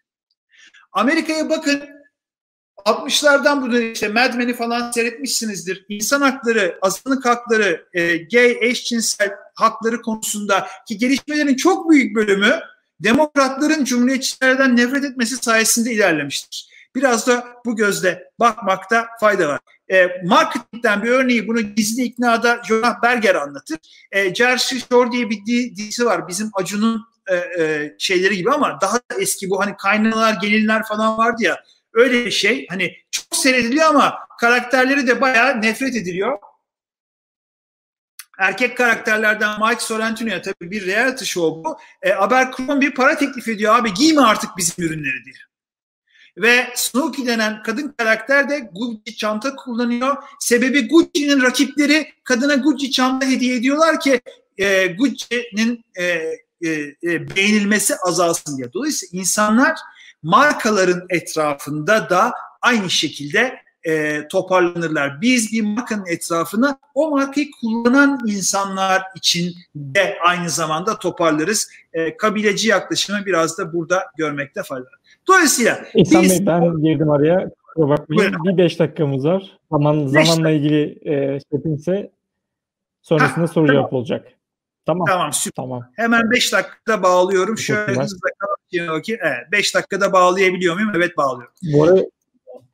Amerika'ya 0.91 1.49
bakın 1.49 1.89
60'lardan 2.85 3.61
bu 3.61 3.77
işte 3.77 4.07
Mad 4.07 4.33
Men'i 4.33 4.53
falan 4.53 4.91
seyretmişsinizdir. 4.91 5.85
İnsan 5.89 6.21
hakları, 6.21 6.79
azınlık 6.81 7.25
hakları, 7.25 7.87
e, 7.93 8.17
gay, 8.17 8.57
eşcinsel 8.61 9.31
hakları 9.55 10.01
konusunda 10.01 10.67
ki 10.87 10.97
gelişmelerin 10.97 11.55
çok 11.55 11.89
büyük 11.91 12.15
bölümü 12.15 12.59
demokratların 12.99 13.83
cumhuriyetçilerden 13.83 14.77
nefret 14.77 15.03
etmesi 15.03 15.35
sayesinde 15.35 15.91
ilerlemiştir. 15.91 16.69
Biraz 16.95 17.27
da 17.27 17.47
bu 17.65 17.75
gözle 17.75 18.23
bakmakta 18.39 19.07
fayda 19.19 19.47
var. 19.47 19.59
E, 19.91 20.21
marketingten 20.25 21.03
bir 21.03 21.09
örneği 21.09 21.47
bunu 21.47 21.61
gizli 21.61 22.03
iknada 22.03 22.61
Jonah 22.67 23.01
Berger 23.03 23.35
anlatır. 23.35 23.77
E, 24.11 24.35
Jersey 24.35 24.79
Shore 24.79 25.11
diye 25.11 25.29
bir 25.29 25.45
dizisi 25.45 26.05
var. 26.05 26.27
Bizim 26.27 26.49
Acun'un 26.53 27.05
e, 27.27 27.35
e, 27.35 27.95
şeyleri 27.99 28.37
gibi 28.37 28.51
ama 28.51 28.81
daha 28.81 28.99
eski 29.19 29.49
bu 29.49 29.59
hani 29.59 29.75
kaynalar, 29.77 30.33
gelinler 30.41 30.83
falan 30.83 31.17
vardı 31.17 31.43
ya. 31.43 31.63
Öyle 31.93 32.25
bir 32.25 32.31
şey. 32.31 32.67
Hani 32.69 32.93
çok 33.11 33.35
seyrediliyor 33.35 33.85
ama 33.85 34.19
karakterleri 34.39 35.07
de 35.07 35.21
bayağı 35.21 35.61
nefret 35.61 35.95
ediliyor. 35.95 36.37
Erkek 38.39 38.77
karakterlerden 38.77 39.59
Mike 39.61 39.81
Sorrentino'ya 39.81 40.41
tabii 40.41 40.71
bir 40.71 40.85
reality 40.85 41.25
show 41.25 41.63
bu. 41.63 41.77
E, 42.01 42.13
Abercrombie 42.13 42.93
para 42.93 43.17
teklif 43.17 43.47
ediyor 43.47 43.75
abi 43.75 43.93
giyme 43.93 44.21
artık 44.21 44.49
bizim 44.57 44.85
ürünleri 44.85 45.25
diye. 45.25 45.35
Ve 46.37 46.67
Snooki 46.75 47.27
denen 47.27 47.63
kadın 47.63 47.95
karakter 47.97 48.49
de 48.49 48.69
Gucci 48.71 49.15
çanta 49.15 49.55
kullanıyor. 49.55 50.17
Sebebi 50.39 50.87
Gucci'nin 50.87 51.41
rakipleri 51.41 52.13
kadına 52.23 52.55
Gucci 52.55 52.91
çanta 52.91 53.25
hediye 53.25 53.55
ediyorlar 53.55 53.99
ki 53.99 54.21
e, 54.57 54.87
Gucci'nin 54.87 55.85
e, 55.95 56.03
e, 56.03 56.69
e, 57.03 57.35
beğenilmesi 57.35 57.95
azalsın 57.95 58.57
diye. 58.57 58.73
Dolayısıyla 58.73 59.21
insanlar 59.21 59.77
markaların 60.23 61.05
etrafında 61.09 62.09
da 62.09 62.33
aynı 62.61 62.89
şekilde 62.89 63.61
e, 63.83 64.27
toparlanırlar. 64.27 65.21
Biz 65.21 65.51
bir 65.51 65.61
markanın 65.61 66.05
etrafını 66.05 66.77
o 66.93 67.11
markayı 67.11 67.51
kullanan 67.61 68.19
insanlar 68.25 69.03
için 69.15 69.55
de 69.75 70.17
aynı 70.25 70.49
zamanda 70.49 70.99
toparlarız. 70.99 71.69
E, 71.93 72.17
kabileci 72.17 72.67
yaklaşımı 72.67 73.25
biraz 73.25 73.57
da 73.57 73.73
burada 73.73 74.03
görmekte 74.17 74.63
fayda 74.63 74.85
var. 74.85 75.00
Dolayısıyla 75.31 75.79
İhsan 75.95 76.23
biz... 76.23 76.39
Bey 76.39 76.45
ben 76.45 76.81
girdim 76.81 77.11
araya. 77.11 77.51
Bakmayın. 77.77 78.33
Bir 78.43 78.57
beş 78.57 78.79
dakikamız 78.79 79.25
var. 79.25 79.57
Zaman, 79.71 80.07
zamanla 80.07 80.49
ilgili 80.49 80.99
e, 81.05 81.39
şefimse 81.51 82.11
sonrasında 83.01 83.41
ha, 83.41 83.47
soru 83.47 83.67
tamam. 83.67 83.81
cevap 83.81 83.93
olacak. 83.93 84.27
Tamam. 84.85 85.07
Tamam 85.07 85.33
süper. 85.33 85.63
Tamam. 85.63 85.83
Hemen 85.95 86.31
5 86.31 86.53
dakikada 86.53 87.03
bağlıyorum. 87.03 87.57
Şöyle 87.57 87.91
hızla 87.91 89.01
ki 89.01 89.17
evet 89.21 89.51
5 89.51 89.75
dakikada 89.75 90.13
bağlayabiliyor 90.13 90.75
muyum? 90.75 90.91
Evet 90.95 91.17
bağlıyorum. 91.17 91.53
Bu 91.73 91.83
arada 91.83 92.05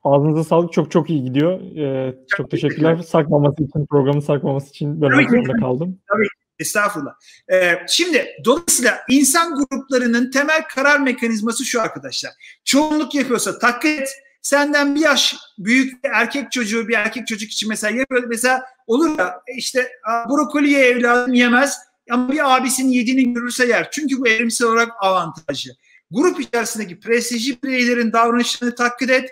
ağzınıza 0.04 0.44
sağlık 0.44 0.74
çok 0.74 0.92
çok 0.92 1.10
iyi 1.10 1.24
gidiyor. 1.24 1.62
Ee, 1.62 2.12
çok, 2.12 2.38
çok 2.38 2.52
teşekkürler. 2.52 2.92
teşekkürler. 2.92 3.10
Sarkmaması 3.12 3.64
için, 3.64 3.86
programı 3.86 4.22
sarkmaması 4.22 4.70
için 4.70 5.00
zorunda 5.00 5.54
kaldım. 5.54 6.00
Tabii 6.08 6.28
Estağfurullah. 6.60 7.14
Ee, 7.52 7.74
şimdi 7.88 8.28
dolayısıyla 8.46 9.00
insan 9.10 9.56
gruplarının 9.56 10.32
temel 10.32 10.64
karar 10.68 11.00
mekanizması 11.00 11.66
şu 11.66 11.82
arkadaşlar. 11.82 12.32
Çoğunluk 12.66 13.16
yapıyorsa 13.16 13.60
taklit 13.60 14.10
senden 14.42 14.96
bir 14.96 15.00
yaş 15.00 15.36
büyük 15.58 16.04
bir 16.04 16.10
erkek 16.10 16.52
çocuğu 16.52 16.88
bir 16.88 16.94
erkek 16.94 17.28
çocuk 17.28 17.52
için 17.52 17.70
mesela 17.70 17.98
yapıyor. 17.98 18.24
Mesela 18.28 18.64
olur 18.88 19.20
ya 19.20 19.42
işte 19.58 19.92
brokoliye 20.06 20.86
evladım 20.86 21.34
yemez 21.34 21.78
ama 22.12 22.32
bir 22.32 22.56
abisinin 22.56 22.92
yediğini 22.92 23.34
görürse 23.34 23.66
yer. 23.66 23.92
Çünkü 23.92 24.20
bu 24.20 24.28
evrimsel 24.28 24.68
olarak 24.68 24.92
avantajlı. 25.00 25.72
Grup 26.12 26.40
içerisindeki 26.40 27.00
prestijli 27.00 27.64
bireylerin 27.64 28.14
davranışlarını 28.14 28.76
taklit 28.76 29.10
et. 29.10 29.30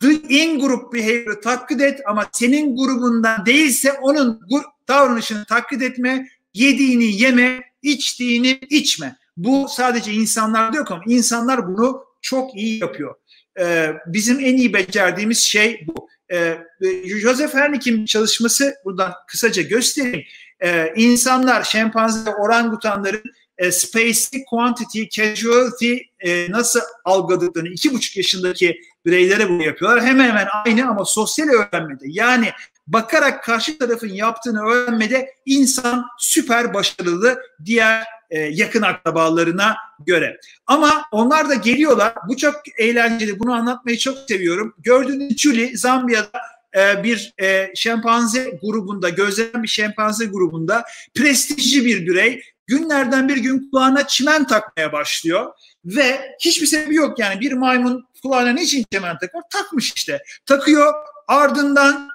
The 0.00 0.12
in 0.12 0.60
group 0.60 0.92
behavior'ı 0.92 1.40
taklit 1.40 1.80
et 1.80 2.00
ama 2.06 2.26
senin 2.32 2.76
grubundan 2.76 3.46
değilse 3.46 3.92
onun 3.92 4.40
davranışını 4.88 5.44
taklit 5.44 5.82
etme, 5.82 6.28
yediğini 6.54 7.04
yeme, 7.04 7.62
içtiğini 7.82 8.60
içme. 8.70 9.16
Bu 9.36 9.66
sadece 9.70 10.12
insanlarda 10.12 10.76
yok 10.76 10.90
ama 10.90 11.02
insanlar 11.06 11.68
bunu 11.68 12.04
çok 12.22 12.56
iyi 12.56 12.80
yapıyor. 12.80 13.14
Ee, 13.60 13.92
bizim 14.06 14.40
en 14.40 14.56
iyi 14.56 14.72
becerdiğimiz 14.72 15.38
şey 15.38 15.86
bu. 15.86 16.08
Ee, 16.32 16.58
Joseph 17.04 17.54
Hernick'in 17.54 18.04
çalışması 18.04 18.74
buradan 18.84 19.12
kısaca 19.28 19.62
göstereyim. 19.62 20.24
Ee, 20.60 20.92
insanlar, 20.96 21.62
şempanze, 21.62 22.30
orangutanların 22.30 23.22
e, 23.58 23.72
spacey, 23.72 24.44
quantity, 24.50 25.02
casualty 25.10 25.96
e, 26.20 26.50
nasıl 26.50 26.80
algıladıklarını 27.04 27.68
iki 27.68 27.94
buçuk 27.94 28.16
yaşındaki 28.16 28.80
bireylere 29.06 29.48
bunu 29.48 29.62
yapıyorlar. 29.62 30.04
Hemen 30.04 30.28
hemen 30.28 30.48
aynı 30.64 30.88
ama 30.88 31.04
sosyal 31.04 31.48
öğrenmede 31.48 32.04
yani 32.06 32.50
bakarak 32.88 33.44
karşı 33.44 33.78
tarafın 33.78 34.08
yaptığını 34.08 34.62
öğrenmede 34.62 35.34
insan 35.46 36.06
süper 36.18 36.74
başarılı 36.74 37.42
diğer 37.64 38.04
e, 38.30 38.38
yakın 38.40 38.82
akrabalarına 38.82 39.76
göre. 40.06 40.40
Ama 40.66 41.04
onlar 41.12 41.48
da 41.48 41.54
geliyorlar. 41.54 42.14
Bu 42.28 42.36
çok 42.36 42.54
eğlenceli. 42.78 43.38
Bunu 43.38 43.52
anlatmayı 43.52 43.98
çok 43.98 44.18
seviyorum. 44.28 44.74
Gördüğünüz 44.78 45.38
Julie 45.38 45.76
Zambiya'da 45.76 46.40
e, 46.76 47.04
bir 47.04 47.34
e, 47.42 47.72
şempanze 47.74 48.58
grubunda, 48.62 49.08
gözlenen 49.08 49.62
bir 49.62 49.68
şempanze 49.68 50.26
grubunda 50.26 50.84
prestijli 51.14 51.84
bir 51.84 52.06
birey 52.06 52.42
günlerden 52.66 53.28
bir 53.28 53.36
gün 53.36 53.70
kulağına 53.70 54.06
çimen 54.06 54.46
takmaya 54.46 54.92
başlıyor 54.92 55.52
ve 55.84 56.20
hiçbir 56.40 56.66
sebebi 56.66 56.94
yok 56.94 57.18
yani 57.18 57.40
bir 57.40 57.52
maymun 57.52 58.08
kulağına 58.22 58.50
niçin 58.50 58.84
çimen 58.92 59.18
takar? 59.18 59.42
Takmış 59.50 59.92
işte. 59.96 60.22
Takıyor 60.46 60.94
ardından 61.28 62.08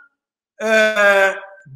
e, 0.62 0.68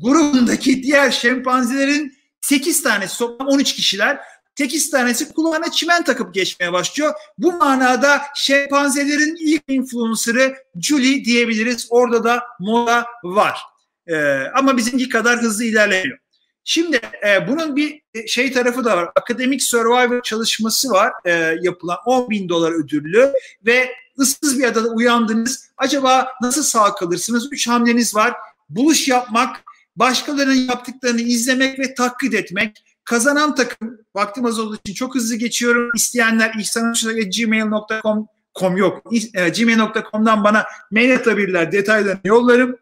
grubundaki 0.01 0.83
diğer 0.83 1.11
şempanzelerin 1.11 2.17
8 2.41 2.83
tanesi 2.83 3.17
toplam 3.17 3.47
13 3.47 3.73
kişiler 3.73 4.19
8 4.57 4.89
tanesi 4.91 5.33
kulağına 5.33 5.71
çimen 5.71 6.03
takıp 6.03 6.33
geçmeye 6.33 6.73
başlıyor. 6.73 7.13
Bu 7.37 7.53
manada 7.53 8.21
şempanzelerin 8.35 9.35
ilk 9.39 9.63
influencer'ı 9.67 10.55
Julie 10.81 11.25
diyebiliriz. 11.25 11.87
Orada 11.89 12.23
da 12.23 12.43
moda 12.59 13.05
var. 13.23 13.59
Ee, 14.07 14.43
ama 14.55 14.77
bizimki 14.77 15.09
kadar 15.09 15.41
hızlı 15.41 15.63
ilerlemiyor. 15.63 16.17
Şimdi 16.63 17.01
e, 17.27 17.47
bunun 17.47 17.75
bir 17.75 18.01
şey 18.27 18.51
tarafı 18.51 18.83
da 18.83 18.97
var. 18.97 19.09
Akademik 19.15 19.63
Survivor 19.63 20.21
çalışması 20.21 20.89
var 20.89 21.13
e, 21.25 21.57
yapılan 21.61 21.97
10 22.05 22.29
bin 22.29 22.49
dolar 22.49 22.71
ödüllü 22.71 23.33
ve 23.65 23.89
ıssız 24.19 24.59
bir 24.59 24.63
adada 24.63 24.87
uyandınız. 24.87 25.69
Acaba 25.77 26.27
nasıl 26.41 26.63
sağ 26.63 26.95
kalırsınız? 26.95 27.49
Üç 27.51 27.67
hamleniz 27.67 28.15
var. 28.15 28.33
Buluş 28.69 29.07
yapmak, 29.07 29.63
başkalarının 29.95 30.67
yaptıklarını 30.69 31.21
izlemek 31.21 31.79
ve 31.79 31.93
taklit 31.93 32.33
etmek. 32.33 32.83
Kazanan 33.03 33.55
takım, 33.55 33.97
vaktim 34.15 34.45
az 34.45 34.59
olduğu 34.59 34.75
için 34.75 34.93
çok 34.93 35.15
hızlı 35.15 35.35
geçiyorum. 35.35 35.91
İsteyenler 35.95 36.53
ihsanhoşçakalın.gmail.com 36.59 38.27
com 38.59 38.77
yok. 38.77 39.03
E, 39.33 39.49
gmail.com'dan 39.49 40.43
bana 40.43 40.65
mail 40.91 41.15
atabilirler. 41.15 41.71
Detaylarını 41.71 42.21
yollarım. 42.23 42.77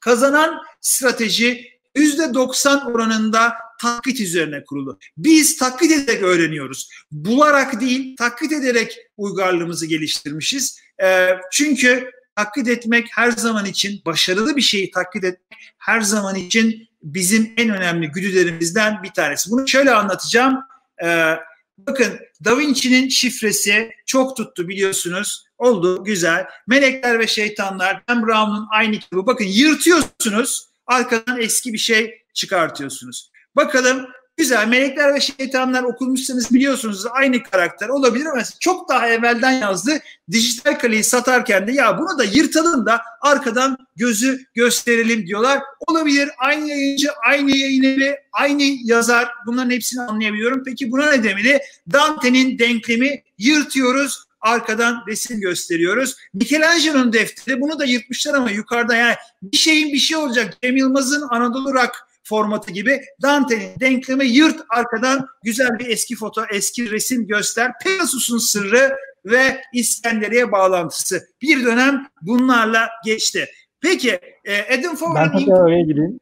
Kazanan 0.00 0.62
strateji 0.80 1.76
%90 1.96 2.92
oranında 2.92 3.52
taklit 3.80 4.20
üzerine 4.20 4.64
kurulu. 4.64 4.98
Biz 5.16 5.56
taklit 5.56 5.92
ederek 5.92 6.22
öğreniyoruz. 6.22 6.90
Bularak 7.10 7.80
değil, 7.80 8.16
taklit 8.16 8.52
ederek 8.52 8.98
uygarlığımızı 9.16 9.86
geliştirmişiz. 9.86 10.80
E, 11.02 11.28
çünkü 11.52 12.10
taklit 12.36 12.68
etmek 12.68 13.06
her 13.14 13.30
zaman 13.30 13.66
için, 13.66 14.02
başarılı 14.06 14.56
bir 14.56 14.62
şeyi 14.62 14.90
taklit 14.90 15.24
etmek 15.24 15.74
her 15.78 16.00
zaman 16.00 16.34
için 16.34 16.88
bizim 17.02 17.52
en 17.56 17.70
önemli 17.70 18.08
güdülerimizden 18.08 19.02
bir 19.02 19.10
tanesi. 19.10 19.50
Bunu 19.50 19.68
şöyle 19.68 19.94
anlatacağım. 19.94 20.58
E, 21.04 21.34
bakın 21.78 22.18
Da 22.44 22.58
Vinci'nin 22.58 23.08
şifresi 23.08 23.90
çok 24.06 24.36
tuttu 24.36 24.68
biliyorsunuz. 24.68 25.46
Oldu, 25.58 26.04
güzel. 26.04 26.46
Melekler 26.66 27.18
ve 27.18 27.26
Şeytanlar, 27.26 28.02
Dan 28.08 28.26
Brown'un 28.26 28.66
aynı 28.70 28.98
kitabı. 28.98 29.26
Bakın 29.26 29.44
yırtıyorsunuz 29.44 30.68
Arkadan 30.86 31.40
eski 31.40 31.72
bir 31.72 31.78
şey 31.78 32.22
çıkartıyorsunuz. 32.34 33.30
Bakalım 33.56 34.06
güzel 34.36 34.68
melekler 34.68 35.14
ve 35.14 35.20
şeytanlar 35.20 35.82
okumuşsanız 35.82 36.54
biliyorsunuz 36.54 37.04
aynı 37.10 37.42
karakter 37.42 37.88
olabilir 37.88 38.26
ama 38.26 38.42
çok 38.60 38.88
daha 38.88 39.08
evvelden 39.08 39.52
yazdı. 39.52 39.98
Dijital 40.30 40.78
kaleyi 40.78 41.04
satarken 41.04 41.66
de 41.66 41.72
ya 41.72 41.98
bunu 41.98 42.18
da 42.18 42.24
yırtalım 42.24 42.86
da 42.86 43.00
arkadan 43.20 43.78
gözü 43.96 44.44
gösterelim 44.54 45.26
diyorlar. 45.26 45.60
Olabilir 45.86 46.30
aynı 46.38 46.68
yayıncı, 46.68 47.08
aynı 47.26 47.56
yayın 47.56 47.82
evi, 47.82 48.16
aynı 48.32 48.62
yazar 48.84 49.28
bunların 49.46 49.70
hepsini 49.70 50.02
anlayabiliyorum. 50.02 50.62
Peki 50.64 50.92
buna 50.92 51.10
ne 51.10 51.24
demeli? 51.24 51.60
Dante'nin 51.92 52.58
denklemi 52.58 53.22
yırtıyoruz 53.38 54.26
arkadan 54.40 55.04
resim 55.08 55.40
gösteriyoruz. 55.40 56.16
Michelangelo'nun 56.34 57.12
defteri 57.12 57.60
bunu 57.60 57.78
da 57.78 57.84
yırtmışlar 57.84 58.34
ama 58.34 58.50
yukarıda 58.50 58.96
yani 58.96 59.14
bir 59.42 59.56
şeyin 59.56 59.92
bir 59.92 59.98
şey 59.98 60.16
olacak. 60.16 60.54
Cem 60.62 60.76
Yılmaz'ın 60.76 61.28
Anadolu 61.30 61.74
Rock 61.74 62.06
formatı 62.28 62.72
gibi 62.72 63.00
Dante'nin 63.22 63.80
denklemi 63.80 64.26
yırt 64.26 64.60
arkadan 64.70 65.26
güzel 65.44 65.78
bir 65.78 65.86
eski 65.86 66.16
foto, 66.16 66.42
eski 66.52 66.90
resim 66.90 67.26
göster. 67.26 67.72
Pegasus'un 67.84 68.38
sırrı 68.38 68.96
ve 69.24 69.60
İskenderiye 69.72 70.52
bağlantısı. 70.52 71.28
Bir 71.42 71.64
dönem 71.64 72.06
bunlarla 72.22 72.88
geçti. 73.04 73.48
Peki 73.80 74.20
e, 74.44 74.78
Adam 74.78 74.96
Fowler'ın... 74.96 75.32
Ben 75.32 75.38
hatta 75.38 75.62
oraya 75.62 75.82
gireyim. 75.82 76.20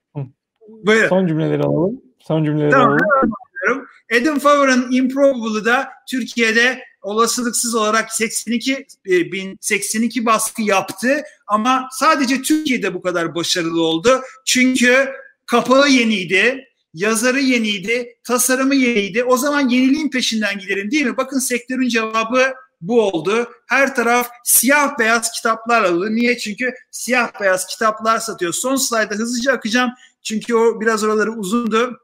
Buyurun. 0.68 1.08
Son 1.08 1.26
cümleleri 1.26 1.62
alalım. 1.62 2.02
Son 2.18 2.44
cümleleri 2.44 2.70
tamam, 2.70 2.88
alalım. 2.88 3.86
Adam 4.20 4.38
Fowler'ın 4.38 4.92
Improbable'ı 4.92 5.64
da 5.64 5.88
Türkiye'de 6.10 6.84
olasılıksız 7.02 7.74
olarak 7.74 8.12
82 8.12 8.86
e, 9.06 9.32
bin 9.32 9.58
82 9.60 10.26
baskı 10.26 10.62
yaptı 10.62 11.22
ama 11.46 11.88
sadece 11.92 12.42
Türkiye'de 12.42 12.94
bu 12.94 13.02
kadar 13.02 13.34
başarılı 13.34 13.82
oldu. 13.82 14.20
Çünkü 14.46 15.08
kapağı 15.46 15.88
yeniydi, 15.88 16.68
yazarı 16.94 17.40
yeniydi, 17.40 18.18
tasarımı 18.24 18.74
yeniydi. 18.74 19.24
O 19.24 19.36
zaman 19.36 19.68
yeniliğin 19.68 20.10
peşinden 20.10 20.58
gidelim 20.58 20.90
değil 20.90 21.06
mi? 21.06 21.16
Bakın 21.16 21.38
sektörün 21.38 21.88
cevabı 21.88 22.54
bu 22.80 23.02
oldu. 23.02 23.48
Her 23.66 23.94
taraf 23.94 24.28
siyah 24.44 24.98
beyaz 24.98 25.32
kitaplar 25.32 25.82
alıyor. 25.82 26.10
Niye? 26.10 26.38
Çünkü 26.38 26.74
siyah 26.90 27.40
beyaz 27.40 27.66
kitaplar 27.66 28.18
satıyor. 28.18 28.52
Son 28.52 28.76
slayda 28.76 29.14
hızlıca 29.14 29.52
akacağım. 29.52 29.90
Çünkü 30.22 30.54
o 30.54 30.80
biraz 30.80 31.04
oraları 31.04 31.32
uzundu. 31.32 32.00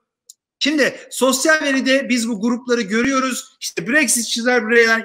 Şimdi 0.58 0.96
sosyal 1.10 1.62
veride 1.62 2.08
biz 2.08 2.28
bu 2.28 2.40
grupları 2.40 2.82
görüyoruz. 2.82 3.56
İşte 3.60 3.88
Brexitçiler, 3.88 4.62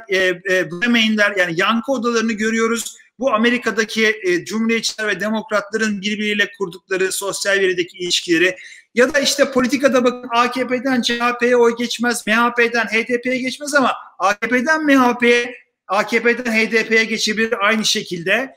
e, 0.10 0.18
e, 0.18 0.72
Bremenler 0.72 1.36
yani 1.36 1.54
yankı 1.58 1.92
odalarını 1.92 2.34
görüyoruz. 2.34 2.98
Bu 3.20 3.34
Amerika'daki 3.34 4.22
e, 4.24 4.46
Cumhuriyetçiler 4.46 5.08
ve 5.08 5.20
Demokratların 5.20 6.02
birbiriyle 6.02 6.52
kurdukları 6.58 7.12
sosyal 7.12 7.54
verideki 7.54 7.98
ilişkileri 7.98 8.56
ya 8.96 9.14
da 9.14 9.20
işte 9.20 9.52
politikada 9.52 10.04
bakın 10.04 10.30
AKP'den 10.36 11.02
CHP'ye 11.02 11.58
oy 11.58 11.76
geçmez, 11.78 12.28
MHP'den 12.28 12.86
HDP'ye 12.86 13.38
geçmez 13.38 13.74
ama 13.74 13.94
AKP'den 14.20 14.86
MHP'ye, 14.86 15.56
AKP'den 15.88 16.52
HDP'ye 16.52 17.06
geçebilir 17.06 17.66
aynı 17.66 17.86
şekilde. 17.86 18.56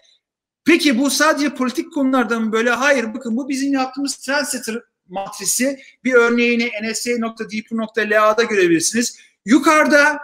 Peki 0.64 0.98
bu 0.98 1.10
sadece 1.10 1.54
politik 1.54 1.92
konulardan 1.92 2.42
mı 2.42 2.52
böyle? 2.52 2.70
Hayır 2.70 3.14
bakın 3.14 3.36
bu 3.36 3.48
bizim 3.48 3.72
yaptığımız 3.72 4.16
trendsetter 4.16 4.82
matrisi 5.08 5.80
bir 6.04 6.14
örneğini 6.14 6.70
nsa.deep.la'da 6.82 8.42
görebilirsiniz. 8.42 9.18
Yukarıda 9.44 10.18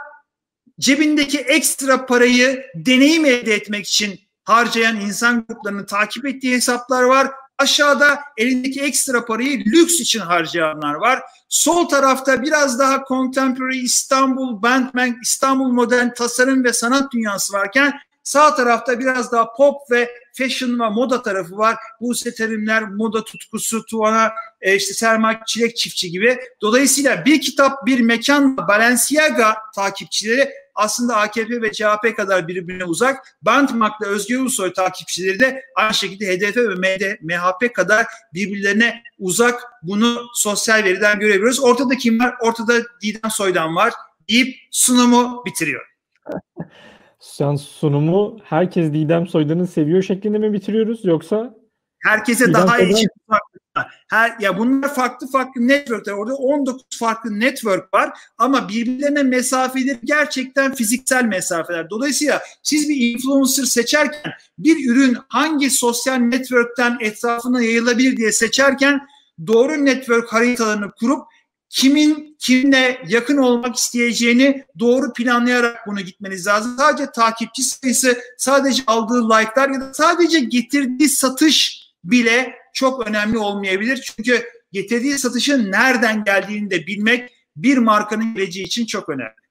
cebindeki 0.81 1.39
ekstra 1.39 2.07
parayı 2.07 2.67
deneyim 2.75 3.25
elde 3.25 3.55
etmek 3.55 3.87
için 3.87 4.21
harcayan 4.45 5.01
insan 5.01 5.45
gruplarını 5.49 5.87
takip 5.87 6.27
ettiği 6.27 6.55
hesaplar 6.55 7.03
var. 7.03 7.31
Aşağıda 7.59 8.21
elindeki 8.37 8.81
ekstra 8.81 9.25
parayı 9.25 9.65
lüks 9.65 10.01
için 10.01 10.21
harcayanlar 10.21 10.95
var. 10.95 11.23
Sol 11.49 11.89
tarafta 11.89 12.43
biraz 12.43 12.79
daha 12.79 13.05
contemporary 13.09 13.79
İstanbul, 13.79 14.63
Bandman, 14.63 15.17
İstanbul 15.23 15.69
modern 15.69 16.09
tasarım 16.15 16.65
ve 16.65 16.73
sanat 16.73 17.13
dünyası 17.13 17.53
varken 17.53 17.95
Sağ 18.25 18.55
tarafta 18.55 18.99
biraz 18.99 19.33
daha 19.33 19.53
pop 19.53 19.91
ve 19.91 20.11
fashion 20.33 20.81
ve 20.81 20.89
moda 20.89 21.23
tarafı 21.23 21.59
var. 21.59 21.77
Buse 22.01 22.35
Terimler, 22.35 22.83
moda 22.83 23.25
tutkusu, 23.25 23.87
Tuana, 23.87 24.33
e, 24.61 24.77
işte 24.77 24.95
Selma 24.95 25.45
Çilek 25.47 25.77
Çiftçi 25.77 26.11
gibi. 26.11 26.39
Dolayısıyla 26.61 27.25
bir 27.25 27.41
kitap, 27.41 27.87
bir 27.87 28.01
mekan 28.01 28.57
Balenciaga 28.57 29.57
takipçileri 29.75 30.51
aslında 30.75 31.17
AKP 31.17 31.63
ve 31.63 31.73
CHP 31.73 32.17
kadar 32.17 32.49
birbirine 32.49 32.85
uzak. 32.85 33.39
Bantmak'la 33.43 34.07
Özgür 34.07 34.41
Ulusoy 34.41 34.73
takipçileri 34.73 35.41
de 35.41 35.63
aynı 35.77 35.95
şekilde 35.95 36.27
HDP 36.27 36.57
ve 36.57 36.75
MD, 36.75 37.17
MHP 37.23 37.75
kadar 37.75 38.07
birbirlerine 38.35 39.03
uzak. 39.19 39.63
Bunu 39.83 40.23
sosyal 40.35 40.85
veriden 40.85 41.21
görebiliyoruz. 41.21 41.61
Ortada 41.61 41.97
kim 41.97 42.21
var? 42.21 42.35
Ortada 42.41 42.73
Didem 43.03 43.31
Soydan 43.31 43.77
var 43.77 43.93
deyip 44.29 44.57
sunumu 44.71 45.43
bitiriyor. 45.47 45.83
Sen 47.21 47.57
sunumu 47.57 48.39
herkes 48.45 48.93
Didem 48.93 49.27
Soydan'ı 49.27 49.67
seviyor 49.67 50.03
şeklinde 50.03 50.39
mi 50.39 50.53
bitiriyoruz 50.53 51.05
yoksa 51.05 51.55
herkese 52.05 52.53
daha 52.53 52.79
iyi 52.79 53.09
her 54.11 54.41
ya 54.41 54.59
bunlar 54.59 54.95
farklı 54.95 55.31
farklı 55.31 55.69
networkler. 55.69 56.13
Orada 56.13 56.35
19 56.35 56.85
farklı 56.99 57.41
network 57.41 57.95
var 57.95 58.19
ama 58.39 58.69
birbirlerine 58.69 59.23
mesafeleri 59.23 59.99
gerçekten 60.05 60.75
fiziksel 60.75 61.25
mesafeler. 61.25 61.91
Dolayısıyla 61.91 62.43
siz 62.63 62.89
bir 62.89 62.97
influencer 62.97 63.65
seçerken 63.65 64.33
bir 64.59 64.91
ürün 64.91 65.17
hangi 65.29 65.71
sosyal 65.71 66.17
network'ten 66.17 66.97
etrafına 67.01 67.63
yayılabilir 67.63 68.17
diye 68.17 68.33
seçerken 68.33 69.01
doğru 69.47 69.85
network 69.85 70.33
haritalarını 70.33 70.91
kurup 70.91 71.23
kimin 71.69 72.37
kimle 72.39 73.03
yakın 73.09 73.37
olmak 73.37 73.77
isteyeceğini 73.77 74.65
doğru 74.79 75.13
planlayarak 75.13 75.87
bunu 75.87 76.01
gitmeniz 76.01 76.47
lazım. 76.47 76.75
Sadece 76.79 77.11
takipçi 77.11 77.63
sayısı, 77.63 78.19
sadece 78.39 78.83
aldığı 78.87 79.29
like'lar 79.29 79.69
ya 79.69 79.81
da 79.81 79.95
sadece 79.95 80.41
getirdiği 80.41 81.09
satış 81.09 81.84
bile 82.05 82.55
çok 82.73 83.09
önemli 83.09 83.39
olmayabilir. 83.39 83.97
Çünkü 84.17 84.43
getirdiği 84.73 85.19
satışın 85.19 85.73
nereden 85.73 86.25
geldiğini 86.25 86.71
de 86.71 86.87
bilmek 86.87 87.31
bir 87.57 87.79
markanın 87.79 88.35
geleceği 88.35 88.65
için 88.65 88.87
çok 88.87 89.09
önemli. 89.09 89.45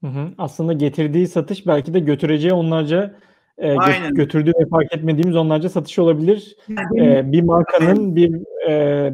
Hı 0.00 0.06
hı. 0.06 0.28
Aslında 0.38 0.72
getirdiği 0.72 1.28
satış 1.28 1.66
belki 1.66 1.94
de 1.94 2.00
götüreceği 2.00 2.52
onlarca 2.52 3.14
e, 3.58 3.74
gö- 3.74 4.14
götürdüğü 4.14 4.52
ve 4.60 4.68
fark 4.70 4.92
etmediğimiz 4.92 5.36
onlarca 5.36 5.68
satış 5.68 5.98
olabilir. 5.98 6.56
E, 6.96 7.32
bir 7.32 7.42
markanın 7.42 8.16
bir 8.16 8.32
e, 8.68 9.12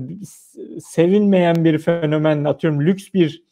sevilmeyen 0.84 1.64
bir 1.64 1.78
fenomen, 1.78 2.44
atıyorum 2.44 2.86
lüks 2.86 3.04
bir 3.14 3.42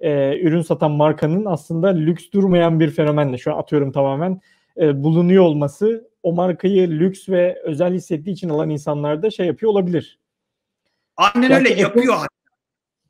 e, 0.00 0.40
ürün 0.40 0.62
satan 0.62 0.90
markanın 0.90 1.44
aslında 1.44 1.88
lüks 1.88 2.24
durmayan 2.32 2.80
bir 2.80 2.90
fenomenle 2.90 3.38
şu 3.38 3.54
an 3.54 3.58
atıyorum 3.58 3.92
tamamen 3.92 4.40
e, 4.80 5.02
bulunuyor 5.02 5.44
olması 5.44 6.11
o 6.22 6.32
markayı 6.32 6.90
lüks 6.90 7.28
ve 7.28 7.62
özel 7.64 7.94
hissettiği 7.94 8.32
için 8.32 8.48
alan 8.48 8.70
insanlar 8.70 9.22
da 9.22 9.30
şey 9.30 9.46
yapıyor 9.46 9.72
olabilir. 9.72 10.18
Aynen 11.16 11.48
Gerçi 11.48 11.54
öyle 11.54 11.80
yapıyor. 11.80 12.16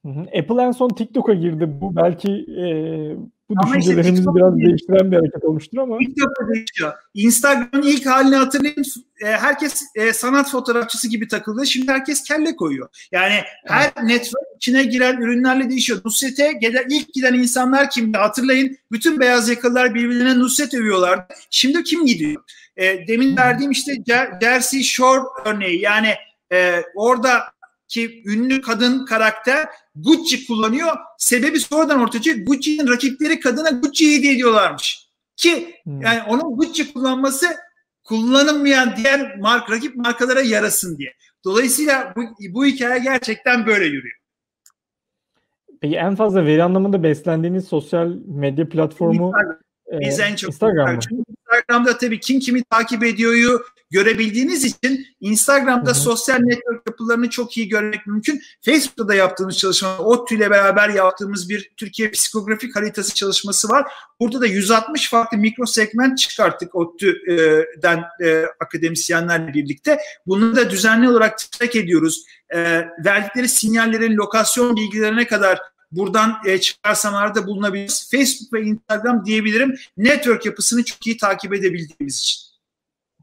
Apple 0.06 0.62
en 0.62 0.72
son 0.72 0.88
TikTok'a 0.88 1.34
girdi. 1.34 1.64
Bu 1.80 1.96
belki 1.96 2.30
e, 2.32 2.66
bu 3.48 3.54
ama 3.56 3.76
düşüncelerimizi 3.76 4.20
işte 4.22 4.34
biraz 4.34 4.56
değil. 4.56 4.68
değiştiren 4.68 5.12
bir 5.12 5.16
hareket 5.16 5.44
olmuştur 5.44 5.78
ama. 5.78 5.98
TikTok'a 5.98 6.54
değişiyor. 6.54 6.92
Instagram'ın 7.14 7.82
ilk 7.82 8.06
halini 8.06 8.36
hatırlayın. 8.36 8.84
E, 9.24 9.26
herkes 9.26 9.82
e, 9.94 10.12
sanat 10.12 10.50
fotoğrafçısı 10.50 11.08
gibi 11.08 11.28
takıldı. 11.28 11.66
Şimdi 11.66 11.92
herkes 11.92 12.22
kelle 12.22 12.56
koyuyor. 12.56 12.88
Yani 13.12 13.34
her 13.66 13.92
evet. 13.96 14.04
network 14.04 14.46
içine 14.56 14.84
giren 14.84 15.20
ürünlerle 15.20 15.70
değişiyor. 15.70 16.00
Nusret'e 16.04 16.52
gelen, 16.52 16.84
ilk 16.90 17.12
giden 17.12 17.34
insanlar 17.34 17.90
kimdi? 17.90 18.18
Hatırlayın. 18.18 18.76
Bütün 18.92 19.20
beyaz 19.20 19.48
yakalılar 19.48 19.94
birbirine 19.94 20.38
Nusret 20.38 20.74
övüyorlar. 20.74 21.26
Şimdi 21.50 21.84
kim 21.84 22.06
gidiyor? 22.06 22.42
E, 22.76 23.06
demin 23.08 23.36
verdiğim 23.36 23.70
işte 23.70 23.92
Jersey 24.40 24.82
Shore 24.82 25.22
örneği. 25.44 25.80
Yani 25.80 26.14
e, 26.52 26.82
orada 26.94 27.42
ki 27.88 28.22
ünlü 28.26 28.60
kadın 28.60 29.04
karakter 29.04 29.68
Gucci 29.94 30.46
kullanıyor. 30.46 30.96
Sebebi 31.18 31.60
sonradan 31.60 32.00
ortaya 32.00 32.22
çıkıyor. 32.22 32.46
Gucci'nin 32.46 32.88
rakipleri 32.88 33.40
kadına 33.40 33.70
Gucci 33.70 34.16
hediye 34.16 34.34
ediyorlarmış. 34.34 35.08
Ki 35.36 35.74
hmm. 35.84 36.00
yani 36.00 36.22
onun 36.28 36.56
Gucci 36.56 36.92
kullanması 36.92 37.46
kullanılmayan 38.04 38.96
diğer 38.96 39.38
mark, 39.38 39.70
rakip 39.70 39.96
markalara 39.96 40.40
yarasın 40.40 40.98
diye. 40.98 41.14
Dolayısıyla 41.44 42.12
bu, 42.16 42.22
bu 42.50 42.66
hikaye 42.66 42.98
gerçekten 42.98 43.66
böyle 43.66 43.84
yürüyor. 43.84 44.16
Peki 45.80 45.96
en 45.96 46.14
fazla 46.14 46.44
veri 46.44 46.62
anlamında 46.62 47.02
beslendiğiniz 47.02 47.64
sosyal 47.64 48.16
medya 48.26 48.68
platformu 48.68 49.26
Instagram. 49.26 49.58
Biz 50.00 50.20
e, 50.20 50.22
en 50.22 50.36
çok 50.36 50.48
Instagram 50.48 50.98
Instagram'da 51.52 51.98
tabii 51.98 52.20
kim 52.20 52.40
kimi 52.40 52.64
takip 52.64 53.04
ediyoryu 53.04 53.62
görebildiğiniz 53.90 54.64
için 54.64 55.06
Instagram'da 55.20 55.90
Hı-hı. 55.90 55.98
sosyal 55.98 56.38
network 56.38 56.82
yapılarını 56.86 57.30
çok 57.30 57.56
iyi 57.56 57.68
görmek 57.68 58.06
mümkün. 58.06 58.42
Facebook'ta 58.62 59.08
da 59.08 59.14
yaptığımız 59.14 59.58
çalışma, 59.58 59.98
ODTÜ 59.98 60.34
ile 60.34 60.50
beraber 60.50 60.88
yaptığımız 60.88 61.48
bir 61.48 61.70
Türkiye 61.76 62.10
psikografik 62.10 62.76
haritası 62.76 63.14
çalışması 63.14 63.68
var. 63.68 63.92
Burada 64.20 64.40
da 64.40 64.46
160 64.46 65.10
farklı 65.10 65.38
mikro 65.38 65.66
segment 65.66 66.18
çıkarttık 66.18 66.74
ODTÜ'den 66.74 68.04
e, 68.24 68.44
akademisyenlerle 68.60 69.54
birlikte. 69.54 69.98
Bunu 70.26 70.56
da 70.56 70.70
düzenli 70.70 71.08
olarak 71.08 71.38
track 71.38 71.76
ediyoruz. 71.76 72.24
E, 72.54 72.58
verdikleri 73.04 73.48
sinyallerin 73.48 74.16
lokasyon 74.16 74.76
bilgilerine 74.76 75.26
kadar 75.26 75.71
buradan 75.92 76.32
e, 76.46 76.58
çıkarsamlarda 76.58 77.46
bulunabiliriz. 77.46 78.10
Facebook 78.10 78.52
ve 78.52 78.62
Instagram 78.62 79.24
diyebilirim. 79.24 79.74
Network 79.96 80.46
yapısını 80.46 80.84
çok 80.84 81.06
iyi 81.06 81.16
takip 81.16 81.54
edebildiğimiz 81.54 82.18
için. 82.18 82.40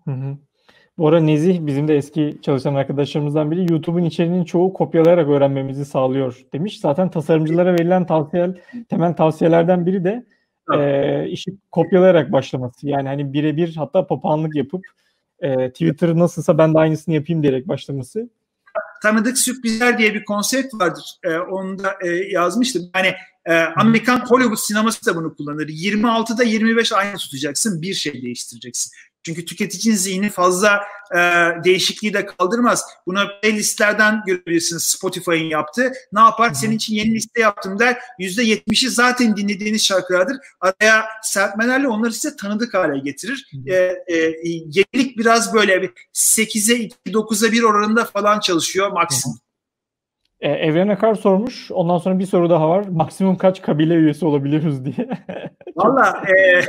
Hı 0.06 0.12
hı. 0.12 0.38
Bu 0.98 1.08
arada 1.08 1.22
Nezih 1.22 1.60
bizim 1.62 1.88
de 1.88 1.98
eski 1.98 2.38
çalışan 2.42 2.76
arkadaşlarımızdan 2.76 3.52
biri 3.52 3.72
YouTube'un 3.72 4.04
içeriğinin 4.04 4.44
çoğu 4.44 4.74
kopyalayarak 4.74 5.30
öğrenmemizi 5.30 5.86
sağlıyor 5.86 6.46
demiş. 6.54 6.80
Zaten 6.80 7.10
tasarımcılara 7.10 7.74
verilen 7.74 8.06
tavsiye, 8.06 8.56
temel 8.90 9.14
tavsiyelerden 9.14 9.86
biri 9.86 10.04
de 10.04 10.26
e, 10.74 11.28
işi 11.30 11.52
kopyalayarak 11.72 12.32
başlaması. 12.32 12.88
Yani 12.88 13.08
hani 13.08 13.34
birebir 13.34 13.76
hatta 13.76 14.08
papağanlık 14.08 14.56
yapıp 14.56 14.86
e, 15.40 15.70
Twitter 15.70 16.16
nasılsa 16.16 16.58
ben 16.58 16.74
de 16.74 16.80
aynısını 16.80 17.16
yapayım 17.16 17.44
diyerek 17.44 17.68
başlaması. 17.68 18.30
Tanıdık 19.04 19.38
sürprizler 19.38 19.98
diye 19.98 20.14
bir 20.14 20.26
konsept 20.26 20.74
vardır. 20.74 21.20
E, 21.24 21.38
onu 21.38 21.80
da 21.80 21.98
e, 22.02 22.08
yazmıştım. 22.10 22.92
Yani 22.96 23.16
e, 23.46 23.54
Amerikan 23.56 24.20
Hollywood 24.20 24.58
sineması 24.58 25.06
da 25.06 25.16
bunu 25.16 25.36
kullanır. 25.36 25.68
26'da 25.68 26.44
25 26.44 26.92
aynı 26.92 27.18
tutacaksın. 27.18 27.82
Bir 27.82 27.94
şey 27.94 28.22
değiştireceksin. 28.22 28.92
Çünkü 29.24 29.46
tüketicinin 29.46 29.96
zihni 29.96 30.30
fazla 30.30 30.82
e, 31.12 31.18
değişikliği 31.64 32.14
de 32.14 32.26
kaldırmaz. 32.26 32.84
Bunu 33.06 33.20
playlistlerden 33.42 34.22
görebilirsiniz 34.26 34.84
Spotify'ın 34.84 35.50
yaptığı. 35.50 35.92
Ne 36.14 36.20
yapar? 36.20 36.54
Senin 36.54 36.76
için 36.76 36.96
yeni 36.96 37.14
liste 37.14 37.42
yaptım 37.42 37.80
der. 37.80 37.98
%70'i 38.20 38.90
zaten 38.90 39.38
dinlediğiniz 39.38 39.86
şarkılardır. 39.86 40.38
Araya 40.62 41.06
serpmelerle 41.24 41.88
onları 41.88 42.14
size 42.14 42.36
tanıdık 42.36 42.74
hale 42.74 43.00
getirir. 43.00 43.50
E, 43.68 43.76
e, 43.76 44.16
yenilik 44.46 45.18
biraz 45.18 45.54
böyle 45.54 45.82
bir 45.82 45.92
8'e 46.14 46.76
2, 46.76 46.96
9'a 47.08 47.52
1 47.52 47.64
oranında 47.64 48.06
falan 48.06 48.40
çalışıyor 48.40 48.92
maksimum. 48.92 49.40
E, 50.42 50.50
Evren 50.50 50.88
Akar 50.88 51.16
sormuş. 51.16 51.72
Ondan 51.72 51.98
sonra 51.98 52.20
bir 52.20 52.26
soru 52.26 52.50
daha 52.50 52.70
var. 52.70 52.86
Maksimum 52.86 53.38
kaç 53.38 53.62
kabile 53.62 53.94
üyesi 53.94 54.26
olabiliyoruz 54.26 54.86
diye. 54.86 55.10
Valla 55.76 56.24
e, 56.30 56.62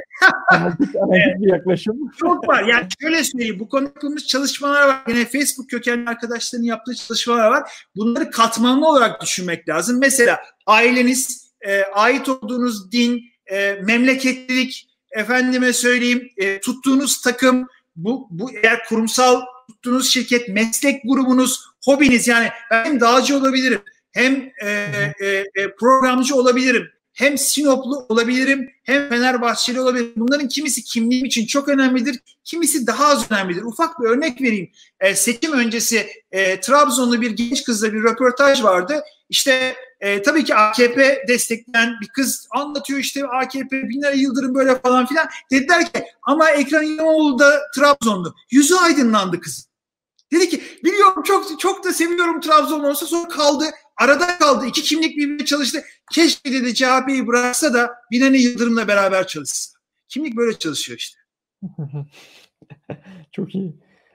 bir 1.38 1.52
yaklaşım. 1.52 1.96
Çok 2.20 2.48
var. 2.48 2.62
Yani 2.64 2.86
şöyle 3.00 3.24
söyleyeyim. 3.24 3.56
Bu 3.60 3.68
konu 3.68 3.84
yapılmış 3.84 4.26
çalışmalar 4.26 4.88
var. 4.88 5.02
Yine 5.08 5.24
Facebook 5.24 5.70
kökenli 5.70 6.08
arkadaşların 6.08 6.64
yaptığı 6.64 6.94
çalışmalar 6.94 7.50
var. 7.50 7.72
Bunları 7.96 8.30
katmanlı 8.30 8.88
olarak 8.88 9.22
düşünmek 9.22 9.68
lazım. 9.68 9.98
Mesela 10.00 10.40
aileniz, 10.66 11.52
e, 11.60 11.82
ait 11.82 12.28
olduğunuz 12.28 12.92
din, 12.92 13.22
e, 13.46 13.72
memleketlilik, 13.72 14.88
efendime 15.12 15.72
söyleyeyim 15.72 16.28
e, 16.36 16.60
tuttuğunuz 16.60 17.20
takım, 17.20 17.68
bu, 17.96 18.28
bu 18.30 18.50
eğer 18.62 18.84
kurumsal 18.88 19.40
tuttuğunuz 19.70 20.10
şirket, 20.10 20.48
meslek 20.48 21.02
grubunuz, 21.04 21.64
hobiniz 21.84 22.28
yani 22.28 22.48
ben 22.70 22.84
hem 22.84 23.00
dağcı 23.00 23.36
olabilirim, 23.36 23.80
hem 24.12 24.52
e, 24.62 24.68
e, 25.20 25.44
e, 25.54 25.74
programcı 25.78 26.36
olabilirim, 26.36 26.90
hem 27.12 27.38
Sinoplu 27.38 28.06
olabilirim, 28.08 28.70
hem 28.82 29.08
Fenerbahçeli 29.08 29.80
olabilirim. 29.80 30.12
Bunların 30.16 30.48
kimisi 30.48 30.84
kimliğim 30.84 31.24
için 31.24 31.46
çok 31.46 31.68
önemlidir, 31.68 32.20
kimisi 32.44 32.86
daha 32.86 33.06
az 33.06 33.30
önemlidir. 33.30 33.62
Ufak 33.62 34.00
bir 34.00 34.08
örnek 34.08 34.40
vereyim. 34.40 34.70
E, 35.00 35.14
seçim 35.14 35.52
öncesi 35.52 36.06
e, 36.32 36.60
Trabzonlu 36.60 37.20
bir 37.20 37.30
genç 37.30 37.64
kızla 37.64 37.92
bir 37.92 38.02
röportaj 38.02 38.62
vardı. 38.62 39.02
İşte 39.28 39.76
e, 40.00 40.22
tabii 40.22 40.44
ki 40.44 40.54
AKP 40.54 41.24
destekleyen 41.28 41.94
bir 42.00 42.08
kız 42.08 42.48
anlatıyor 42.50 42.98
işte 42.98 43.26
AKP 43.26 43.88
Binali 43.88 44.20
Yıldırım 44.20 44.54
böyle 44.54 44.78
falan 44.78 45.06
filan. 45.06 45.28
Dediler 45.50 45.92
ki 45.92 46.04
ama 46.22 46.50
Ekrem 46.50 46.82
İmamoğlu 46.82 47.38
da 47.38 47.60
Trabzonlu. 47.76 48.34
Yüzü 48.50 48.74
aydınlandı 48.74 49.40
kızın. 49.40 49.64
Dedi 50.32 50.48
ki 50.48 50.62
biliyorum 50.84 51.22
çok 51.22 51.60
çok 51.60 51.84
da 51.84 51.92
seviyorum 51.92 52.40
Trabzon 52.40 52.84
olsa 52.84 53.06
sonra 53.06 53.28
kaldı. 53.28 53.64
Arada 53.96 54.38
kaldı. 54.38 54.66
İki 54.66 54.82
kimlik 54.82 55.16
birbirine 55.16 55.44
çalıştı. 55.44 55.84
Keşke 56.12 56.52
dedi 56.52 56.74
CHP'yi 56.74 57.26
bıraksa 57.26 57.74
da 57.74 57.94
Binali 58.10 58.42
Yıldırım'la 58.42 58.88
beraber 58.88 59.26
çalışsa. 59.26 59.78
Kimlik 60.08 60.36
böyle 60.36 60.58
çalışıyor 60.58 60.98
işte. 60.98 61.18
çok 63.32 63.54
iyi. 63.54 63.74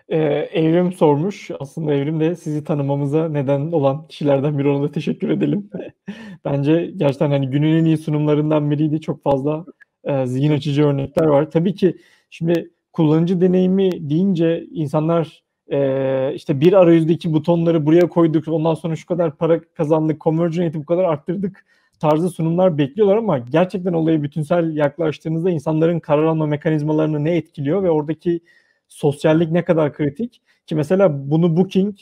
Ee, 0.09 0.17
Evrim 0.53 0.93
sormuş. 0.93 1.51
Aslında 1.59 1.93
Evrim 1.93 2.19
de 2.19 2.35
sizi 2.35 2.63
tanımamıza 2.63 3.29
neden 3.29 3.71
olan 3.71 4.07
kişilerden 4.07 4.57
biri. 4.59 4.69
Ona 4.69 4.83
da 4.83 4.91
teşekkür 4.91 5.29
edelim. 5.29 5.69
Bence 6.45 6.91
gerçekten 6.97 7.31
hani 7.31 7.49
günün 7.49 7.75
en 7.75 7.85
iyi 7.85 7.97
sunumlarından 7.97 8.71
biriydi. 8.71 9.01
Çok 9.01 9.23
fazla 9.23 9.65
e, 10.03 10.25
zihin 10.25 10.51
açıcı 10.51 10.85
örnekler 10.85 11.25
var. 11.25 11.51
Tabii 11.51 11.75
ki 11.75 11.97
şimdi 12.29 12.71
kullanıcı 12.93 13.41
deneyimi 13.41 14.09
deyince 14.09 14.65
insanlar 14.71 15.43
e, 15.71 16.33
işte 16.35 16.61
bir 16.61 16.73
arayüzdeki 16.73 17.33
butonları 17.33 17.85
buraya 17.85 18.09
koyduk 18.09 18.47
ondan 18.47 18.73
sonra 18.73 18.95
şu 18.95 19.05
kadar 19.05 19.37
para 19.37 19.59
kazandık 19.61 20.21
conversion 20.21 20.65
rate'i 20.65 20.81
bu 20.81 20.85
kadar 20.85 21.03
arttırdık 21.03 21.65
tarzı 21.99 22.29
sunumlar 22.29 22.77
bekliyorlar 22.77 23.17
ama 23.17 23.37
gerçekten 23.37 23.93
olaya 23.93 24.23
bütünsel 24.23 24.75
yaklaştığınızda 24.77 25.49
insanların 25.49 25.99
karar 25.99 26.23
alma 26.23 26.45
mekanizmalarını 26.45 27.23
ne 27.23 27.35
etkiliyor 27.37 27.83
ve 27.83 27.89
oradaki 27.89 28.41
sosyallik 28.87 29.51
ne 29.51 29.65
kadar 29.65 29.93
kritik 29.93 30.41
ki 30.67 30.75
mesela 30.75 31.29
bunu 31.31 31.57
Booking 31.57 31.95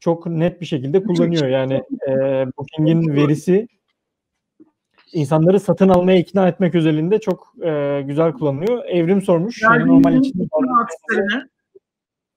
çok 0.00 0.26
net 0.26 0.60
bir 0.60 0.66
şekilde 0.66 1.02
kullanıyor 1.02 1.48
yani 1.48 1.82
e, 2.08 2.12
Booking'in 2.58 3.16
verisi 3.16 3.68
insanları 5.12 5.60
satın 5.60 5.88
almaya 5.88 6.18
ikna 6.18 6.48
etmek 6.48 6.74
özelinde 6.74 7.20
çok 7.20 7.54
e, 7.64 8.02
güzel 8.06 8.32
kullanılıyor. 8.32 8.84
Evrim 8.84 9.22
sormuş. 9.22 9.62
Yani, 9.62 9.86
normal 9.86 10.16
içinde 10.16 10.44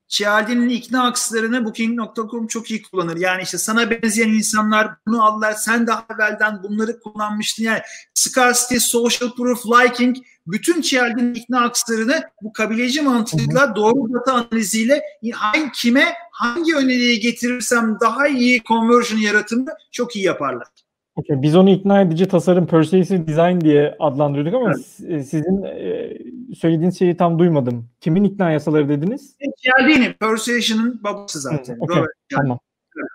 Cialdini'nin 0.08 0.70
ikna 0.70 1.04
akslarını 1.04 1.66
Booking.com 1.66 2.48
çok 2.48 2.72
iyi 2.72 2.82
kullanır. 2.82 3.18
Yani 3.18 3.42
işte 3.42 3.58
sana 3.58 3.92
benzeyen 3.92 4.30
insanlar 4.30 4.88
bunu 5.08 5.24
aldılar. 5.26 5.52
Sen 5.52 5.88
daha 5.88 6.06
evvelden 6.16 6.64
bunları 6.64 7.00
kullanmıştın. 7.00 7.64
Yani 7.64 7.80
scarcity, 8.14 8.76
social 8.76 9.30
proof, 9.38 9.66
liking 9.66 10.18
bütün 10.48 10.82
Cialdini'nin 10.82 11.34
ikna 11.34 11.62
akslarını 11.62 12.24
bu 12.42 12.54
kabileci 12.54 13.02
mantığıyla 13.02 13.76
doğru 13.76 14.14
data 14.14 14.34
analiziyle 14.34 15.02
hangi 15.34 15.72
kime 15.72 16.06
hangi 16.32 16.76
öneriyi 16.76 17.20
getirirsem 17.20 17.98
daha 18.02 18.28
iyi 18.28 18.64
conversion 18.64 19.20
yaratımı 19.20 19.66
çok 19.92 20.16
iyi 20.16 20.26
yaparlar. 20.26 20.68
Okay, 21.16 21.42
biz 21.42 21.56
onu 21.56 21.70
ikna 21.70 22.02
edici 22.02 22.28
tasarım, 22.28 22.68
persuasive 22.68 23.28
design 23.28 23.62
diye 23.62 23.96
adlandırıyorduk 24.00 24.54
ama 24.54 24.72
evet. 25.08 25.28
sizin 25.28 25.64
e, 25.64 26.18
söylediğiniz 26.56 27.00
şeyi 27.00 27.18
tam 27.18 27.40
duymadım. 27.40 27.90
Kimin 28.02 28.24
ikna 28.24 28.52
yasaları 28.52 28.90
dediniz? 28.90 29.38
Cialdini, 29.64 30.14
persuasion'ın 30.14 31.04
babası 31.04 31.40
zaten. 31.40 31.78
Okay, 31.80 31.98
Robert 31.98 32.12
tamam. 32.36 32.60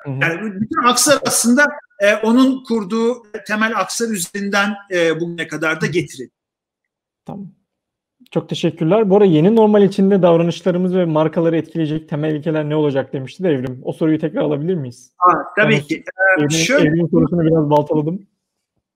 Yani 0.07 0.53
bütün 0.61 0.89
akslar 0.89 1.19
aslında 1.27 1.67
e, 2.01 2.15
onun 2.15 2.65
kurduğu 2.65 3.23
temel 3.47 3.77
akslar 3.77 4.09
üzerinden 4.09 4.75
e, 4.91 5.21
bugüne 5.21 5.49
kadar 5.49 5.81
da 5.81 5.87
getirildi. 5.87 6.38
Tamam. 7.29 7.47
Çok 8.31 8.49
teşekkürler. 8.49 9.11
Bu 9.11 9.17
arada 9.17 9.25
yeni 9.25 9.57
normal 9.57 9.83
içinde 9.83 10.23
davranışlarımız 10.23 10.95
ve 10.95 11.05
markaları 11.05 11.57
etkileyecek 11.57 12.09
temel 12.09 12.35
ilkeler 12.35 12.69
ne 12.69 12.77
olacak 12.77 13.13
demişti 13.13 13.43
de 13.43 13.49
Evrim. 13.49 13.81
O 13.83 13.93
soruyu 13.93 14.19
tekrar 14.19 14.41
alabilir 14.43 14.75
miyiz? 14.75 15.13
Aa, 15.19 15.33
tabii 15.57 15.75
yani, 15.75 15.87
ki. 15.87 15.95
Ee, 15.97 16.39
Evrim, 16.39 16.51
şöyle, 16.51 16.89
Evrim'in 16.89 17.09
sorusunu 17.09 17.41
biraz 17.41 17.71
baltaladım. 17.71 18.27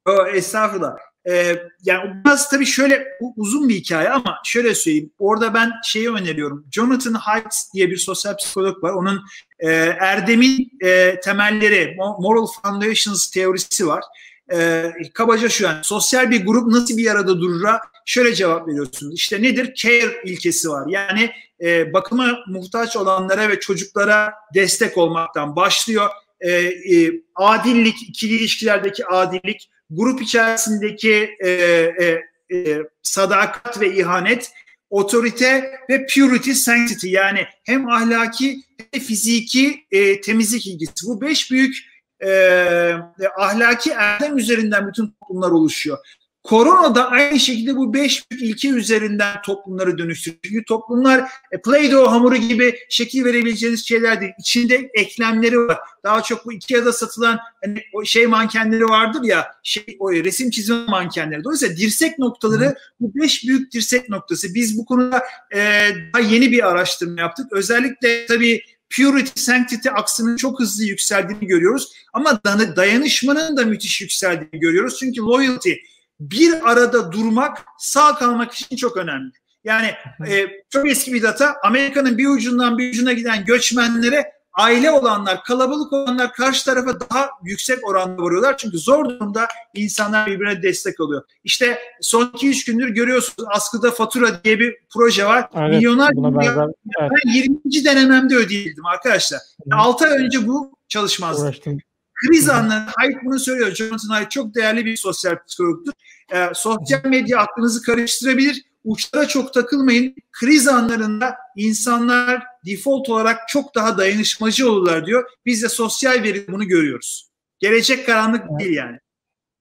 O, 0.09 0.27
estağfurullah. 0.27 0.97
Ee, 1.29 1.57
yani 1.85 2.11
biraz 2.25 2.51
tabii 2.51 2.67
şöyle 2.67 3.05
uzun 3.37 3.69
bir 3.69 3.75
hikaye 3.75 4.11
ama 4.11 4.39
şöyle 4.45 4.75
söyleyeyim. 4.75 5.11
Orada 5.19 5.55
ben 5.55 5.71
şeyi 5.85 6.11
öneriyorum. 6.11 6.67
Jonathan 6.71 7.15
Haidt 7.15 7.55
diye 7.75 7.91
bir 7.91 7.97
sosyal 7.97 8.37
psikolog 8.37 8.85
var. 8.85 8.93
Onun 8.93 9.21
e, 9.59 9.71
erdemin 10.01 10.71
e, 10.85 11.21
temelleri, 11.21 11.97
moral 11.97 12.47
foundations 12.63 13.31
teorisi 13.31 13.87
var. 13.87 14.05
E, 14.53 14.93
kabaca 15.15 15.49
şu 15.49 15.65
yani 15.65 15.85
sosyal 15.85 16.31
bir 16.31 16.47
grup 16.47 16.67
nasıl 16.67 16.97
bir 16.97 17.11
arada 17.11 17.41
durura 17.41 17.81
şöyle 18.07 18.35
cevap 18.35 18.69
veriyorsunuz. 18.69 19.15
İşte 19.15 19.43
nedir? 19.43 19.75
Care 19.75 20.23
ilkesi 20.25 20.69
var. 20.69 20.87
Yani 20.89 21.31
e, 21.63 21.93
bakıma 21.93 22.39
muhtaç 22.49 22.97
olanlara 22.97 23.49
ve 23.49 23.61
çocuklara 23.61 24.35
destek 24.55 24.99
olmaktan 24.99 25.57
başlıyor. 25.57 26.11
E, 26.41 26.51
e, 26.51 27.13
adillik, 27.35 28.03
ikili 28.03 28.35
ilişkilerdeki 28.35 29.07
adillik, 29.07 29.71
grup 29.91 30.23
içerisindeki 30.23 31.31
e, 31.41 31.51
e, 31.51 32.23
e, 32.57 32.79
sadakat 33.03 33.81
ve 33.81 33.97
ihanet, 33.97 34.53
otorite 34.91 35.71
ve 35.91 36.07
purity 36.15 36.53
sanctity 36.53 37.09
yani 37.09 37.47
hem 37.65 37.89
ahlaki 37.89 38.63
hem 38.93 39.03
fiziki 39.03 39.85
e, 39.91 40.21
temizlik 40.21 40.67
ilgisi. 40.67 41.07
Bu 41.07 41.21
beş 41.21 41.51
büyük 41.51 41.92
e, 42.27 42.95
ahlaki 43.39 43.91
erdem 43.91 44.39
üzerinden 44.39 44.89
bütün 44.89 45.07
toplumlar 45.07 45.51
oluşuyor. 45.51 45.99
Korona 46.43 46.95
da 46.95 47.11
aynı 47.11 47.41
şekilde 47.41 47.77
bu 47.77 47.95
beş 47.95 48.31
büyük 48.31 48.43
ilke 48.43 48.69
üzerinden 48.69 49.43
toplumları 49.43 49.99
dönüştürüyor. 49.99 50.41
Çünkü 50.45 50.65
toplumlar 50.65 51.21
e, 51.53 51.57
Play-Doh 51.57 52.13
hamuru 52.13 52.37
gibi 52.37 52.79
şekil 52.89 53.25
verebileceğiniz 53.25 53.89
şeyler 53.89 54.21
değil. 54.21 54.33
İçinde 54.39 54.91
eklemleri 54.95 55.59
var. 55.59 55.79
Daha 56.05 56.23
çok 56.23 56.47
bu 56.47 56.53
Ikea'da 56.53 56.93
satılan 56.93 57.39
hani 57.65 57.83
o 57.93 58.05
şey 58.05 58.27
mankenleri 58.27 58.85
vardır 58.85 59.23
ya, 59.23 59.47
şey 59.63 59.97
o 59.99 60.13
resim 60.13 60.51
çizme 60.51 60.77
mankenleri. 60.85 61.45
Dolayısıyla 61.45 61.77
dirsek 61.77 62.19
noktaları 62.19 62.65
Hı. 62.65 62.75
bu 63.01 63.13
beş 63.15 63.45
büyük 63.45 63.73
dirsek 63.73 64.09
noktası. 64.09 64.55
Biz 64.55 64.79
bu 64.79 64.85
konuda 64.85 65.23
e, 65.55 65.91
daha 66.15 66.23
yeni 66.23 66.53
bir 66.53 66.69
araştırma 66.69 67.21
yaptık. 67.21 67.47
Özellikle 67.53 68.27
tabii 68.27 68.63
purity 68.97 69.41
sanctity 69.41 69.89
aksının 69.89 70.37
çok 70.37 70.61
hızlı 70.61 70.85
yükseldiğini 70.85 71.47
görüyoruz. 71.47 71.93
Ama 72.13 72.41
dayanışmanın 72.77 73.57
da 73.57 73.65
müthiş 73.65 74.01
yükseldiğini 74.01 74.61
görüyoruz. 74.61 74.97
Çünkü 75.01 75.21
loyalty 75.21 75.73
bir 76.21 76.71
arada 76.71 77.13
durmak 77.13 77.65
sağ 77.79 78.15
kalmak 78.15 78.55
için 78.55 78.77
çok 78.77 78.97
önemli. 78.97 79.33
Yani 79.65 79.95
e, 80.29 80.47
çok 80.71 80.91
eski 80.91 81.13
bir 81.13 81.23
data 81.23 81.57
Amerika'nın 81.63 82.19
bir 82.19 82.27
ucundan 82.27 82.79
bir 82.79 82.91
ucuna 82.91 83.13
giden 83.13 83.45
göçmenlere 83.45 84.33
aile 84.55 84.91
olanlar, 84.91 85.45
kalabalık 85.45 85.93
olanlar 85.93 86.33
karşı 86.33 86.65
tarafa 86.65 87.01
daha 87.01 87.31
yüksek 87.45 87.89
oranda 87.89 88.23
vuruyorlar. 88.23 88.57
Çünkü 88.59 88.79
zor 88.79 89.05
durumda 89.05 89.49
insanlar 89.75 90.27
birbirine 90.27 90.63
destek 90.63 91.01
oluyor. 91.01 91.23
İşte 91.45 91.79
son 92.01 92.25
2-3 92.25 92.67
gündür 92.67 92.89
görüyorsunuz 92.89 93.49
askıda 93.55 93.91
fatura 93.91 94.45
diye 94.45 94.59
bir 94.59 94.77
proje 94.93 95.27
var. 95.27 95.49
Evet, 95.55 95.71
Milyonlar 95.71 96.11
benzer, 96.15 96.67
evet. 97.01 97.11
ben 97.27 97.33
20. 97.33 97.85
denememde 97.85 98.37
ödeyebildim 98.37 98.87
arkadaşlar. 98.87 99.41
6 99.73 100.05
ay 100.05 100.25
önce 100.25 100.47
bu 100.47 100.73
çalışmazdı. 100.89 101.43
Uğraştım. 101.43 101.79
Kriz 102.15 102.49
anlarında 102.49 102.93
Haidt 102.97 103.17
bunu 103.25 103.39
söylüyor. 103.39 103.75
Jonathan 103.75 104.09
Haidt 104.09 104.31
çok 104.31 104.55
değerli 104.55 104.85
bir 104.85 104.97
sosyal 104.97 105.37
psikologdur. 105.47 105.93
E, 106.33 106.49
sosyal 106.55 107.05
medya 107.05 107.39
aklınızı 107.39 107.83
karıştırabilir. 107.83 108.63
Uçlara 108.85 109.29
çok 109.29 109.55
takılmayın. 109.55 110.15
Kriz 110.33 110.69
anlarında 110.69 111.37
insanlar 111.57 112.43
default 112.67 113.09
olarak 113.09 113.49
çok 113.49 113.75
daha 113.75 113.99
dayanışmacı 113.99 114.71
olurlar 114.71 115.07
diyor. 115.07 115.31
Biz 115.47 115.63
de 115.63 115.69
sosyal 115.69 116.23
veri 116.23 116.49
bunu 116.49 116.65
görüyoruz. 116.65 117.31
Gelecek 117.59 118.07
karanlık 118.07 118.45
evet. 118.51 118.61
değil 118.61 118.77
yani. 118.77 118.99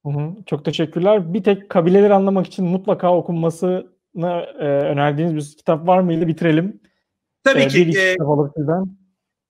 Hı 0.05 0.09
hı, 0.09 0.35
çok 0.45 0.65
teşekkürler. 0.65 1.33
Bir 1.33 1.43
tek 1.43 1.69
kabileleri 1.69 2.13
anlamak 2.13 2.47
için 2.47 2.65
mutlaka 2.65 3.15
okunmasını 3.15 3.85
e, 4.59 4.65
önerdiğiniz 4.65 5.35
bir 5.35 5.57
kitap 5.57 5.87
var 5.87 5.99
mıydı? 5.99 6.27
Bitirelim. 6.27 6.81
Tabii 7.43 7.61
e, 7.61 7.67
ki. 7.67 7.87
Bir 7.87 7.95
e, 7.95 8.11
kitap 8.11 8.27
alır 8.27 8.51
sizden. 8.57 9.01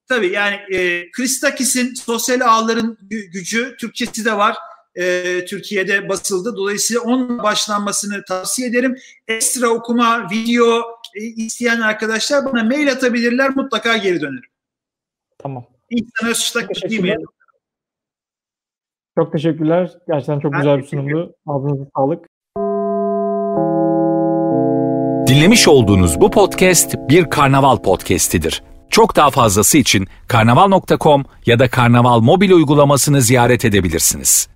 Tabii 0.08 0.28
yani 0.28 0.54
e, 0.54 1.10
Christakis'in 1.10 1.94
sosyal 1.94 2.40
ağların 2.40 2.98
gücü 3.32 3.76
Türkçesi 3.76 4.24
de 4.24 4.36
var. 4.36 4.56
E, 4.94 5.44
Türkiye'de 5.44 6.08
basıldı. 6.08 6.56
Dolayısıyla 6.56 7.02
onun 7.02 7.42
başlanmasını 7.42 8.24
tavsiye 8.24 8.68
ederim. 8.68 8.96
Ekstra 9.28 9.68
okuma, 9.68 10.30
video 10.30 10.80
e, 11.14 11.20
isteyen 11.20 11.80
arkadaşlar 11.80 12.44
bana 12.44 12.64
mail 12.64 12.92
atabilirler. 12.92 13.50
Mutlaka 13.56 13.96
geri 13.96 14.20
dönerim. 14.20 14.50
Tamam. 15.38 15.64
İhsan 15.90 16.30
Özçıtak 16.30 16.90
değil 16.90 17.14
Çok 19.18 19.32
teşekkürler. 19.32 19.90
Gerçekten 20.08 20.40
çok 20.40 20.52
ben 20.52 20.58
güzel 20.58 20.78
bir 20.78 20.86
sunumdu. 20.86 21.34
Ağzınıza 21.46 21.84
sağlık. 21.96 22.26
Dinlemiş 25.26 25.68
olduğunuz 25.68 26.20
bu 26.20 26.30
podcast 26.30 26.94
bir 27.08 27.30
karnaval 27.30 27.76
podcastidir. 27.76 28.62
Çok 28.90 29.16
daha 29.16 29.30
fazlası 29.30 29.78
için 29.78 30.06
karnaval.com 30.28 31.24
ya 31.46 31.58
da 31.58 31.68
karnaval 31.68 32.20
mobil 32.20 32.50
uygulamasını 32.50 33.20
ziyaret 33.20 33.64
edebilirsiniz. 33.64 34.51